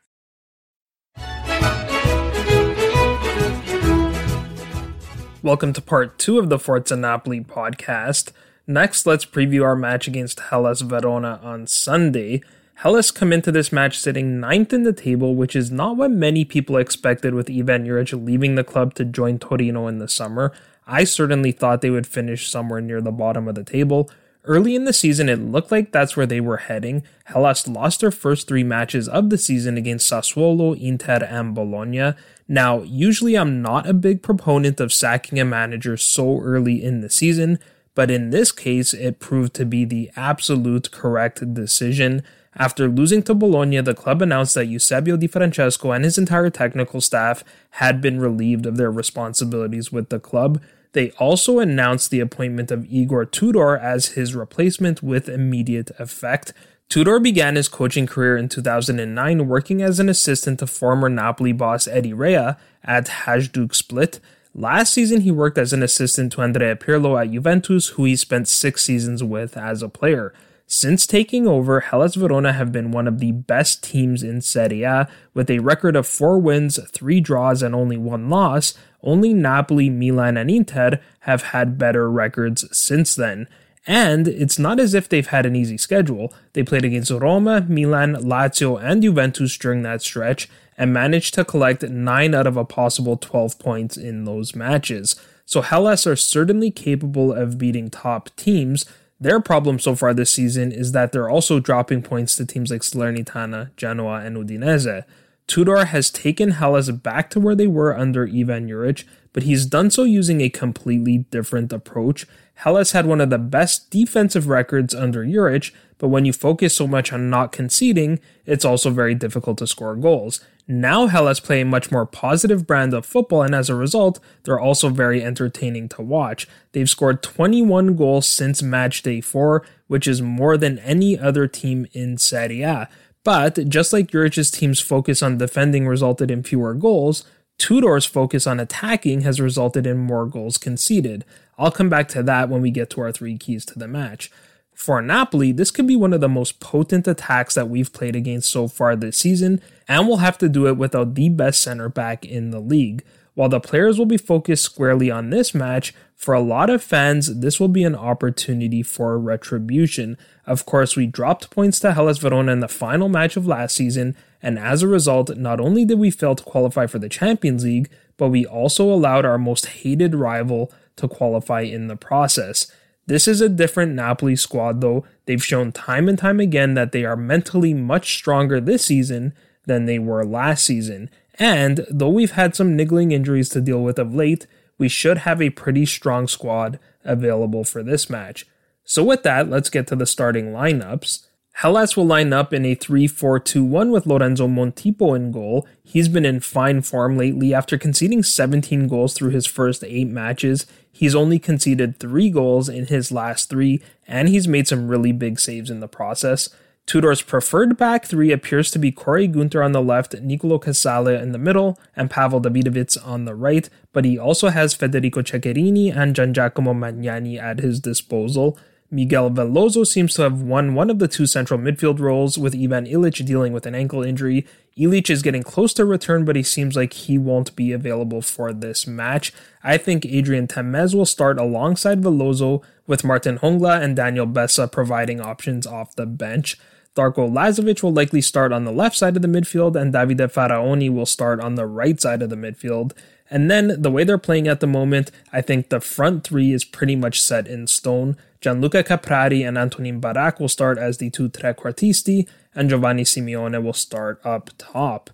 Welcome 5.47 5.75
to 5.75 5.81
part 5.81 6.19
two 6.19 6.41
of 6.41 6.49
the 6.49 6.59
Forza 6.59 6.97
Napoli 6.97 7.41
podcast. 7.41 8.33
Next, 8.67 9.07
let's 9.07 9.25
preview 9.25 9.63
our 9.63 9.77
match 9.77 10.09
against 10.09 10.41
Hellas 10.41 10.81
Verona 10.81 11.39
on 11.41 11.69
Sunday. 11.69 12.43
Hellas 12.75 13.13
come 13.13 13.33
into 13.33 13.53
this 13.53 13.71
match 13.71 13.97
sitting 13.97 14.41
ninth 14.41 14.73
in 14.73 14.83
the 14.83 14.93
table, 14.93 15.37
which 15.37 15.55
is 15.55 15.71
not 15.71 15.97
what 15.97 16.11
many 16.11 16.45
people 16.45 16.77
expected 16.77 17.33
with 17.33 17.49
Ivan 17.49 17.87
Juric 17.87 18.27
leaving 18.27 18.57
the 18.57 18.65
club 18.65 18.95
to 18.95 19.05
join 19.05 19.39
Torino 19.39 19.87
in 19.87 20.01
the 20.01 20.09
summer. 20.09 20.53
I 20.85 21.05
certainly 21.05 21.53
thought 21.53 21.81
they 21.81 21.91
would 21.91 22.09
finish 22.09 22.51
somewhere 22.51 22.81
near 22.81 23.01
the 23.01 23.13
bottom 23.13 23.47
of 23.47 23.55
the 23.55 23.63
table. 23.63 24.11
Early 24.47 24.77
in 24.77 24.85
the 24.85 24.93
season, 24.93 25.29
it 25.29 25.41
looked 25.41 25.73
like 25.73 25.91
that's 25.91 26.17
where 26.17 26.27
they 26.27 26.41
were 26.41 26.59
heading. 26.59 27.03
Hellas 27.25 27.67
lost 27.67 28.01
their 28.01 28.13
first 28.13 28.47
three 28.47 28.63
matches 28.63 29.09
of 29.09 29.29
the 29.29 29.39
season 29.39 29.77
against 29.77 30.09
Sassuolo, 30.09 30.81
Inter, 30.81 31.27
and 31.29 31.53
Bologna. 31.53 32.13
Now, 32.47 32.83
usually 32.83 33.35
I'm 33.35 33.61
not 33.61 33.89
a 33.89 33.93
big 33.93 34.23
proponent 34.23 34.79
of 34.79 34.93
sacking 34.93 35.41
a 35.41 35.45
manager 35.45 35.97
so 35.97 36.41
early 36.41 36.83
in 36.83 37.01
the 37.01 37.11
season, 37.11 37.59
but 37.97 38.09
in 38.09 38.31
this 38.31 38.53
case, 38.53 38.95
it 38.95 39.19
proved 39.19 39.53
to 39.55 39.67
be 39.67 39.85
the 39.85 40.13
absolute 40.15 40.93
correct 40.93 41.53
decision. 41.53 42.23
After 42.55 42.89
losing 42.89 43.25
to 43.25 43.35
Bologna, 43.35 43.81
the 43.81 43.95
club 43.95 44.23
announced 44.23 44.55
that 44.55 44.67
Eusebio 44.67 45.17
Di 45.17 45.27
Francesco 45.27 45.91
and 45.91 46.05
his 46.05 46.19
entire 46.19 46.51
technical 46.51 47.01
staff 47.01 47.43
had 47.71 48.01
been 48.01 48.21
relieved 48.21 48.65
of 48.65 48.77
their 48.77 48.93
responsibilities 48.93 49.91
with 49.91 50.09
the 50.09 50.21
club. 50.21 50.63
They 50.97 51.11
also 51.19 51.59
announced 51.59 52.11
the 52.11 52.21
appointment 52.21 52.71
of 52.71 52.91
Igor 52.91 53.27
Tudor 53.27 53.77
as 53.77 54.15
his 54.15 54.35
replacement 54.35 55.03
with 55.03 55.29
immediate 55.29 55.91
effect. 55.99 56.55
Tudor 56.89 57.21
began 57.21 57.57
his 57.57 57.69
coaching 57.69 58.07
career 58.07 58.35
in 58.35 58.49
2009 58.49 59.47
working 59.47 59.83
as 59.83 60.01
an 60.01 60.09
assistant 60.09 60.59
to 60.61 60.67
former 60.67 61.11
Napoli 61.11 61.53
boss 61.53 61.87
Edy 61.87 62.15
Reja 62.15 62.57
at 62.83 63.09
Hajduk 63.09 63.75
Split. 63.75 64.21
Last 64.55 64.95
season, 64.95 65.21
he 65.21 65.31
worked 65.31 65.59
as 65.59 65.75
an 65.75 65.83
assistant 65.83 66.33
to 66.33 66.41
Andrea 66.41 66.75
Pirlo 66.77 67.21
at 67.21 67.31
Juventus, 67.31 67.89
who 67.89 68.07
he 68.07 68.17
spent 68.17 68.49
six 68.49 68.83
seasons 68.83 69.23
with 69.23 69.55
as 69.59 69.83
a 69.83 69.91
player. 69.91 70.33
Since 70.69 71.07
taking 71.07 71.47
over, 71.47 71.79
Hellas 71.81 72.17
Verona 72.17 72.53
have 72.53 72.73
been 72.73 72.91
one 72.91 73.07
of 73.07 73.21
the 73.21 73.31
best 73.31 73.85
teams 73.85 74.25
in 74.25 74.41
Serie 74.41 74.83
A, 74.83 75.09
with 75.33 75.49
a 75.49 75.61
record 75.61 75.95
of 75.95 76.09
four 76.09 76.39
wins, 76.39 76.81
three 76.91 77.21
draws, 77.21 77.63
and 77.63 77.73
only 77.73 77.97
one 77.97 78.29
loss. 78.29 78.75
Only 79.01 79.33
Napoli, 79.33 79.89
Milan, 79.89 80.37
and 80.37 80.51
Inter 80.51 81.01
have 81.21 81.43
had 81.45 81.79
better 81.79 82.11
records 82.11 82.65
since 82.77 83.15
then. 83.15 83.47
And 83.87 84.27
it's 84.27 84.59
not 84.59 84.81
as 84.81 84.95
if 84.95 85.09
they've 85.09 85.29
had 85.29 85.47
an 85.47 85.55
easy 85.55 85.79
schedule. 85.79 86.35
They 86.55 86.65
played 86.65 86.85
against 86.85 87.13
Roma, 87.13 87.65
Milan, 87.69 88.17
Lazio, 88.17 88.83
and 88.83 89.01
Juventus 89.01 89.57
during 89.57 89.83
that 89.83 90.03
stretch 90.03 90.49
and 90.77 90.93
managed 90.93 91.35
to 91.35 91.45
collect 91.45 91.85
9 91.85 92.35
out 92.35 92.47
of 92.49 92.57
a 92.57 92.65
possible 92.65 93.17
12 93.17 93.61
points 93.61 93.97
in 93.97 94.25
those 94.25 94.57
matches. 94.57 95.15
So 95.45 95.63
Hellas 95.63 96.09
are 96.09 96.17
certainly 96.17 96.73
capable 96.73 97.33
of 97.33 97.57
beating 97.57 97.89
top 97.89 98.35
teams, 98.35 98.85
their 99.19 99.41
problem 99.41 99.79
so 99.79 99.95
far 99.95 100.13
this 100.13 100.33
season 100.33 100.73
is 100.73 100.93
that 100.93 101.13
they're 101.13 101.31
also 101.31 101.59
dropping 101.59 102.03
points 102.03 102.37
to 102.37 102.45
teams 102.45 102.71
like 102.71 102.83
Salernitana, 102.83 103.75
Genoa, 103.77 104.21
and 104.21 104.37
Udinese. 104.37 105.05
Tudor 105.47 105.87
has 105.87 106.11
taken 106.11 106.51
Hellas 106.53 106.91
back 106.91 107.31
to 107.31 107.41
where 107.41 107.55
they 107.55 107.67
were 107.67 107.97
under 107.97 108.25
Ivan 108.25 108.69
Juric, 108.69 109.05
but 109.33 109.45
he's 109.45 109.65
done 109.65 109.91
so 109.91 110.03
using 110.03 110.41
a 110.41 110.49
completely 110.49 111.19
different 111.31 111.73
approach. 111.73 112.27
Hellas 112.55 112.93
had 112.93 113.07
one 113.07 113.21
of 113.21 113.31
the 113.31 113.39
best 113.39 113.91
defensive 113.91 114.49
records 114.49 114.95
under 114.95 115.25
Juric, 115.25 115.73
but 115.99 116.09
when 116.09 116.25
you 116.25 116.33
focus 116.33 116.75
so 116.75 116.87
much 116.87 117.13
on 117.13 117.31
not 117.31 117.53
conceding, 117.53 118.19
it's 118.45 118.65
also 118.65 118.91
very 118.91 119.15
difficult 119.15 119.59
to 119.59 119.67
score 119.67 119.95
goals. 119.95 120.41
Now 120.69 121.07
Hellas 121.07 121.39
play 121.39 121.61
a 121.61 121.65
much 121.65 121.93
more 121.93 122.07
positive 122.07 122.67
brand 122.67 122.93
of 122.93 123.07
football, 123.07 123.43
and 123.43 123.55
as 123.55 123.71
a 123.71 123.77
result, 123.77 124.19
they're 124.43 124.59
also 124.59 124.89
very 124.89 125.23
entertaining 125.23 125.89
to 125.91 126.03
watch. 126.03 126.49
They've 126.73 126.91
scored 126.91 127.23
21 127.23 127.95
goals 127.95 128.27
since 128.27 128.65
match 128.65 129.03
day 129.03 129.21
4, 129.21 129.65
which 129.87 130.09
is 130.09 130.21
more 130.21 130.57
than 130.57 130.81
any 130.81 131.17
other 131.17 131.47
team 131.47 131.87
in 131.93 132.19
Serie 132.19 132.63
A. 132.63 132.89
But 133.23 133.69
just 133.69 133.93
like 133.93 134.11
Juric's 134.11 134.51
team's 134.51 134.81
focus 134.81 135.23
on 135.23 135.39
defending 135.39 135.87
resulted 135.87 136.31
in 136.33 136.43
fewer 136.43 136.75
goals, 136.75 137.25
Tudor's 137.59 138.05
focus 138.05 138.47
on 138.47 138.61
attacking 138.61 139.23
has 139.23 139.41
resulted 139.41 139.87
in 139.87 139.97
more 139.97 140.27
goals 140.27 140.59
conceded. 140.59 141.25
I'll 141.59 141.71
come 141.71 141.89
back 141.89 142.09
to 142.09 142.23
that 142.25 142.49
when 142.49 142.61
we 142.61 142.71
get 142.71 142.91
to 142.91 143.01
our 143.01 143.13
three 143.13 143.39
keys 143.39 143.65
to 143.67 143.79
the 143.79 143.89
match. 143.89 144.31
For 144.77 145.01
Napoli, 145.01 145.53
this 145.53 145.71
could 145.71 145.87
be 145.87 145.97
one 145.97 146.13
of 146.13 146.21
the 146.21 146.29
most 146.29 146.61
potent 146.61 147.09
attacks 147.09 147.55
that 147.55 147.71
we've 147.71 147.95
played 147.95 148.15
against 148.15 148.51
so 148.51 148.69
far 148.69 148.95
this 148.95 149.17
season, 149.17 149.63
and 149.89 150.07
we'll 150.07 150.19
have 150.19 150.37
to 150.37 150.51
do 150.51 150.67
it 150.67 150.77
without 150.77 151.15
the 151.15 151.31
best 151.31 151.63
center 151.63 151.89
back 151.89 152.27
in 152.27 152.51
the 152.51 152.61
league. 152.61 153.03
While 153.33 153.49
the 153.49 153.59
players 153.59 153.99
will 153.99 154.07
be 154.07 154.19
focused 154.19 154.65
squarely 154.65 155.11
on 155.11 155.31
this 155.31 155.55
match, 155.55 155.95
for 156.15 156.35
a 156.35 156.43
lot 156.43 156.69
of 156.69 156.83
fans, 156.83 157.41
this 157.41 157.59
will 157.59 157.69
be 157.69 157.85
an 157.85 157.95
opportunity 157.95 158.83
for 158.83 159.19
retribution. 159.19 160.19
Of 160.47 160.67
course, 160.67 160.95
we 160.95 161.07
dropped 161.07 161.51
points 161.51 161.81
to 161.81 161.95
Hellas 161.95 162.19
Verona 162.19 162.53
in 162.53 162.61
the 162.61 162.69
final 162.69 163.09
match 163.09 163.39
of 163.39 163.47
last 163.47 163.77
season, 163.77 164.15
and 164.43 164.59
as 164.59 164.83
a 164.83 164.89
result, 164.89 165.35
not 165.39 165.59
only 165.59 165.87
did 165.87 165.99
we 165.99 166.11
fail 166.11 166.37
to 166.37 166.45
qualify 166.45 166.87
for 166.87 166.99
the 166.99 167.09
Champions 167.09 167.65
League, 167.65 167.89
but 168.19 168.29
we 168.29 168.45
also 168.45 168.93
allowed 168.93 169.25
our 169.25 169.39
most 169.39 169.67
hated 169.67 170.15
rival 170.15 170.71
to 170.97 171.09
qualify 171.09 171.63
in 171.63 171.87
the 171.87 171.97
process. 171.97 172.71
This 173.07 173.29
is 173.29 173.41
a 173.41 173.49
different 173.49 173.95
Napoli 173.95 174.37
squad, 174.37 174.81
though. 174.81 175.05
They've 175.27 175.45
shown 175.45 175.73
time 175.73 176.09
and 176.09 176.19
time 176.19 176.41
again 176.41 176.75
that 176.75 176.93
they 176.93 177.05
are 177.05 177.17
mentally 177.17 177.73
much 177.73 178.15
stronger 178.15 178.61
this 178.61 178.85
season 178.85 179.33
than 179.65 179.87
they 179.87 179.99
were 179.99 180.25
last 180.25 180.65
season. 180.65 181.11
And 181.39 181.87
though 181.91 182.09
we've 182.09 182.33
had 182.33 182.57
some 182.57 182.75
niggling 182.75 183.13
injuries 183.13 183.49
to 183.51 183.61
deal 183.61 183.83
with 183.83 183.99
of 183.99 184.15
late, 184.15 184.47
we 184.79 184.89
should 184.89 185.19
have 185.19 185.41
a 185.41 185.51
pretty 185.51 185.87
strong 185.87 186.27
squad 186.27 186.79
available 187.05 187.65
for 187.65 187.83
this 187.83 188.11
match. 188.11 188.47
So, 188.85 189.03
with 189.03 189.23
that, 189.25 189.49
let's 189.49 189.71
get 189.71 189.87
to 189.89 189.97
the 189.97 190.07
starting 190.07 190.53
lineups. 190.53 191.27
Hellas 191.61 191.97
will 191.97 192.07
line 192.07 192.35
up 192.35 192.53
in 192.53 192.67
a 192.67 192.75
3 192.75 193.07
4 193.07 193.39
2 193.41 193.65
1 193.65 193.91
with 193.91 194.07
Lorenzo 194.07 194.47
Montipo 194.47 195.17
in 195.17 195.33
goal. 195.33 195.67
He's 195.83 196.07
been 196.09 196.27
in 196.27 196.41
fine 196.41 196.83
form 196.83 197.17
lately 197.17 197.55
after 197.55 197.79
conceding 197.79 198.23
17 198.23 198.89
goals 198.89 199.15
through 199.15 199.31
his 199.31 199.47
first 199.47 199.83
eight 199.83 200.09
matches. 200.09 200.67
He's 200.97 201.15
only 201.15 201.39
conceded 201.39 201.99
three 201.99 202.31
goals 202.31 202.71
in 202.71 202.87
his 202.87 203.13
last 203.13 203.51
three, 203.51 203.83
and 204.09 204.31
he's 204.31 204.49
made 204.49 204.67
some 204.67 204.89
really 204.89 205.13
big 205.13 205.39
saves 205.39 205.69
in 205.69 205.81
the 205.81 205.89
process. 205.89 206.49
Tudor's 206.87 207.21
preferred 207.21 207.77
back 207.77 208.07
three 208.07 208.33
appears 208.33 208.71
to 208.71 208.79
be 208.79 208.93
Koray 208.93 209.31
Günter 209.31 209.63
on 209.63 209.73
the 209.73 209.83
left, 209.83 210.19
Nicolo 210.23 210.59
Casale 210.59 211.21
in 211.21 211.33
the 211.33 211.39
middle, 211.39 211.79
and 211.95 212.09
Pawel 212.09 212.41
Dawidowicz 212.41 212.97
on 213.07 213.27
the 213.27 213.35
right, 213.35 213.69
but 213.93 214.07
he 214.07 214.19
also 214.19 214.49
has 214.49 214.73
Federico 214.73 215.21
Ceccherini 215.21 215.95
and 215.95 216.17
Giangiacomo 216.17 216.75
Magnani 216.75 217.39
at 217.39 217.61
his 217.61 217.79
disposal. 217.79 218.59
Miguel 218.91 219.31
Veloso 219.31 219.85
seems 219.87 220.15
to 220.15 220.23
have 220.23 220.41
won 220.41 220.75
one 220.75 220.91
of 220.91 220.99
the 220.99 221.09
two 221.09 221.27
central 221.27 221.59
midfield 221.59 221.99
roles, 221.99 222.39
with 222.39 222.55
Ivan 222.55 222.87
Ilić 222.87 223.25
dealing 223.27 223.53
with 223.53 223.67
an 223.67 223.75
ankle 223.75 224.03
injury. 224.03 224.47
Illich 224.79 225.11
is 225.11 225.23
getting 225.23 225.43
close 225.43 225.73
to 225.75 225.85
return, 225.85 226.25
but 226.25 226.37
he 226.37 226.43
seems 226.43 226.77
like 226.77 226.93
he 226.93 227.19
won't 227.19 227.57
be 227.57 227.73
available 227.73 228.23
for 228.23 228.53
this 228.53 228.87
match. 228.87 229.33
I 229.65 229.77
think 229.77 230.05
Adrien 230.05 230.47
Tameze 230.47 230.95
will 230.95 231.07
start 231.07 231.39
alongside 231.39 232.03
Veloso, 232.03 232.63
with 232.87 233.03
Martin 233.03 233.39
Hongla 233.39 233.83
and 233.83 233.97
Daniel 233.97 234.27
Bessa 234.27 234.71
providing 234.71 235.21
options 235.21 235.67
off 235.67 235.97
the 235.97 236.07
bench. 236.07 236.57
Darko 236.95 237.29
Lazovic 237.31 237.83
will 237.83 237.93
likely 237.93 238.21
start 238.21 238.53
on 238.53 238.65
the 238.65 238.73
left 238.73 238.97
side 238.97 239.17
of 239.17 239.23
the 239.23 239.29
midfield, 239.29 239.75
and 239.75 239.93
Davide 239.93 240.33
Faraoni 240.33 240.91
will 240.91 241.07
start 241.07 241.41
on 241.41 241.57
the 241.57 241.67
right 241.67 242.01
side 242.01 242.23
of 242.23 242.31
the 242.31 242.37
midfield. 242.37 242.93
And 243.29 243.51
then 243.51 243.83
the 243.83 243.91
way 243.91 244.05
they're 244.05 244.19
playing 244.19 244.49
at 244.49 244.61
the 244.61 244.67
moment, 244.67 245.11
I 245.33 245.43
think 245.43 245.69
the 245.69 245.81
front 245.81 246.25
three 246.25 246.53
is 246.53 246.65
pretty 246.65 246.97
much 246.97 247.21
set 247.21 247.49
in 247.49 247.67
stone. 247.67 248.17
Gianluca 248.41 248.83
Caprari 248.83 249.47
and 249.47 249.57
Antonin 249.57 250.01
Barak 250.01 250.41
will 250.41 250.49
start 250.49 250.79
as 250.79 250.99
the 250.99 251.11
two 251.11 251.29
trequartisti, 251.29 252.29
and 252.55 252.71
Giovanni 252.71 253.05
Simeone 253.05 253.63
will 253.63 253.73
start 253.73 254.21
up 254.25 254.51
top. 254.59 255.11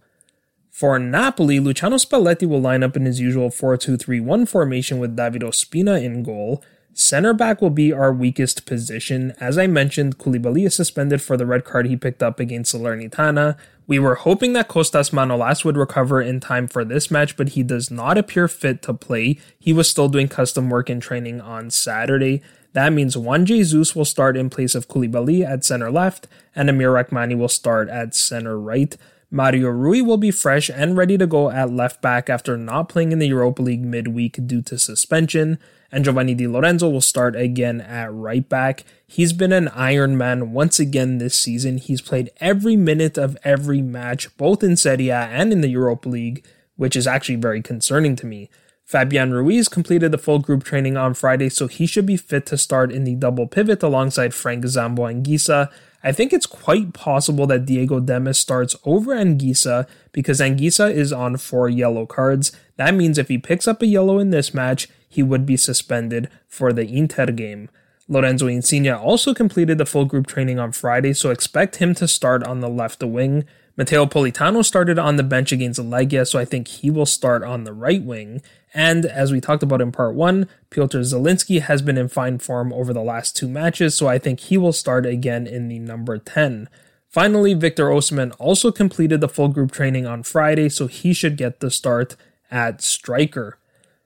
For 0.70 0.98
Napoli, 0.98 1.60
Luciano 1.60 1.96
Spalletti 1.96 2.48
will 2.48 2.60
line 2.60 2.82
up 2.82 2.96
in 2.96 3.04
his 3.04 3.20
usual 3.20 3.50
4 3.50 3.76
2 3.76 3.96
3 3.96 4.20
1 4.20 4.46
formation 4.46 4.98
with 4.98 5.16
David 5.16 5.42
Ospina 5.42 6.02
in 6.02 6.22
goal. 6.22 6.62
Center 6.94 7.32
back 7.32 7.62
will 7.62 7.70
be 7.70 7.92
our 7.92 8.12
weakest 8.12 8.66
position. 8.66 9.32
As 9.40 9.56
I 9.56 9.66
mentioned, 9.66 10.18
Koulibaly 10.18 10.66
is 10.66 10.74
suspended 10.74 11.22
for 11.22 11.36
the 11.38 11.46
red 11.46 11.64
card 11.64 11.86
he 11.86 11.96
picked 11.96 12.22
up 12.22 12.38
against 12.38 12.74
Salernitana. 12.74 13.56
We 13.86 13.98
were 13.98 14.14
hoping 14.14 14.52
that 14.52 14.68
Costas 14.68 15.10
Manolas 15.10 15.64
would 15.64 15.76
recover 15.76 16.20
in 16.20 16.38
time 16.38 16.68
for 16.68 16.84
this 16.84 17.10
match, 17.10 17.36
but 17.36 17.50
he 17.50 17.62
does 17.62 17.90
not 17.90 18.18
appear 18.18 18.46
fit 18.46 18.82
to 18.82 18.94
play. 18.94 19.38
He 19.58 19.72
was 19.72 19.88
still 19.88 20.08
doing 20.08 20.28
custom 20.28 20.68
work 20.68 20.90
and 20.90 21.00
training 21.00 21.40
on 21.40 21.70
Saturday. 21.70 22.42
That 22.72 22.92
means 22.92 23.16
Juan 23.16 23.46
Jesus 23.46 23.94
will 23.94 24.04
start 24.04 24.36
in 24.36 24.50
place 24.50 24.74
of 24.74 24.88
Koulibaly 24.88 25.46
at 25.46 25.64
center 25.64 25.90
left, 25.90 26.26
and 26.54 26.70
Amir 26.70 26.92
Rrahmani 26.92 27.36
will 27.36 27.48
start 27.48 27.88
at 27.88 28.14
center 28.14 28.58
right. 28.58 28.96
Mario 29.30 29.68
Rui 29.68 30.02
will 30.02 30.18
be 30.18 30.30
fresh 30.30 30.68
and 30.68 30.96
ready 30.96 31.16
to 31.16 31.26
go 31.26 31.50
at 31.50 31.72
left 31.72 32.02
back 32.02 32.28
after 32.28 32.56
not 32.56 32.88
playing 32.88 33.12
in 33.12 33.18
the 33.18 33.28
Europa 33.28 33.62
League 33.62 33.84
midweek 33.84 34.46
due 34.46 34.62
to 34.62 34.78
suspension 34.78 35.58
and 35.92 36.04
Giovanni 36.04 36.34
Di 36.34 36.48
Lorenzo 36.48 36.88
will 36.88 37.02
start 37.02 37.36
again 37.36 37.82
at 37.82 38.12
right 38.12 38.48
back. 38.48 38.84
He's 39.06 39.34
been 39.34 39.52
an 39.52 39.68
Iron 39.68 40.16
Man 40.16 40.52
once 40.52 40.80
again 40.80 41.18
this 41.18 41.36
season. 41.36 41.76
He's 41.76 42.00
played 42.00 42.30
every 42.38 42.76
minute 42.76 43.18
of 43.18 43.36
every 43.44 43.82
match, 43.82 44.34
both 44.38 44.64
in 44.64 44.76
Serie 44.76 45.10
A 45.10 45.18
and 45.18 45.52
in 45.52 45.60
the 45.60 45.68
Europa 45.68 46.08
League, 46.08 46.44
which 46.76 46.96
is 46.96 47.06
actually 47.06 47.36
very 47.36 47.60
concerning 47.60 48.16
to 48.16 48.26
me. 48.26 48.48
Fabian 48.92 49.32
Ruiz 49.32 49.70
completed 49.70 50.12
the 50.12 50.18
full 50.18 50.38
group 50.38 50.64
training 50.64 50.98
on 50.98 51.14
Friday, 51.14 51.48
so 51.48 51.66
he 51.66 51.86
should 51.86 52.04
be 52.04 52.18
fit 52.18 52.44
to 52.44 52.58
start 52.58 52.92
in 52.92 53.04
the 53.04 53.14
double 53.14 53.46
pivot 53.46 53.82
alongside 53.82 54.34
Frank 54.34 54.66
Zambo 54.66 55.10
Anguissa. 55.10 55.72
I 56.04 56.12
think 56.12 56.30
it's 56.30 56.44
quite 56.44 56.92
possible 56.92 57.46
that 57.46 57.64
Diego 57.64 58.00
Demme 58.00 58.34
starts 58.34 58.76
over 58.84 59.14
Anguissa 59.14 59.88
because 60.12 60.40
Anguissa 60.40 60.92
is 60.92 61.10
on 61.10 61.38
four 61.38 61.70
yellow 61.70 62.04
cards. 62.04 62.52
That 62.76 62.94
means 62.94 63.16
if 63.16 63.28
he 63.28 63.38
picks 63.38 63.66
up 63.66 63.80
a 63.80 63.86
yellow 63.86 64.18
in 64.18 64.28
this 64.28 64.52
match, 64.52 64.90
he 65.08 65.22
would 65.22 65.46
be 65.46 65.56
suspended 65.56 66.28
for 66.46 66.70
the 66.70 66.86
Inter 66.86 67.28
game. 67.28 67.70
Lorenzo 68.08 68.46
Insigne 68.46 68.90
also 68.90 69.32
completed 69.32 69.78
the 69.78 69.86
full 69.86 70.04
group 70.04 70.26
training 70.26 70.58
on 70.58 70.70
Friday, 70.70 71.14
so 71.14 71.30
expect 71.30 71.76
him 71.76 71.94
to 71.94 72.06
start 72.06 72.44
on 72.44 72.60
the 72.60 72.68
left 72.68 73.02
wing. 73.02 73.46
Matteo 73.74 74.04
Politano 74.04 74.62
started 74.62 74.98
on 74.98 75.16
the 75.16 75.22
bench 75.22 75.50
against 75.50 75.80
Legia, 75.80 76.28
so 76.28 76.38
I 76.38 76.44
think 76.44 76.68
he 76.68 76.90
will 76.90 77.06
start 77.06 77.42
on 77.42 77.64
the 77.64 77.72
right 77.72 78.02
wing. 78.02 78.42
And 78.74 79.06
as 79.06 79.32
we 79.32 79.40
talked 79.40 79.62
about 79.62 79.80
in 79.80 79.92
part 79.92 80.14
one, 80.14 80.46
Piotr 80.68 80.98
Zielinski 80.98 81.62
has 81.62 81.80
been 81.80 81.96
in 81.96 82.08
fine 82.08 82.38
form 82.38 82.70
over 82.72 82.92
the 82.92 83.02
last 83.02 83.34
two 83.34 83.48
matches, 83.48 83.94
so 83.94 84.08
I 84.08 84.18
think 84.18 84.40
he 84.40 84.58
will 84.58 84.74
start 84.74 85.06
again 85.06 85.46
in 85.46 85.68
the 85.68 85.78
number 85.78 86.18
10. 86.18 86.68
Finally, 87.08 87.54
Victor 87.54 87.86
Osimhen 87.86 88.34
also 88.38 88.70
completed 88.70 89.22
the 89.22 89.28
full 89.28 89.48
group 89.48 89.72
training 89.72 90.06
on 90.06 90.22
Friday, 90.22 90.68
so 90.68 90.86
he 90.86 91.14
should 91.14 91.38
get 91.38 91.60
the 91.60 91.70
start 91.70 92.14
at 92.50 92.82
striker. 92.82 93.58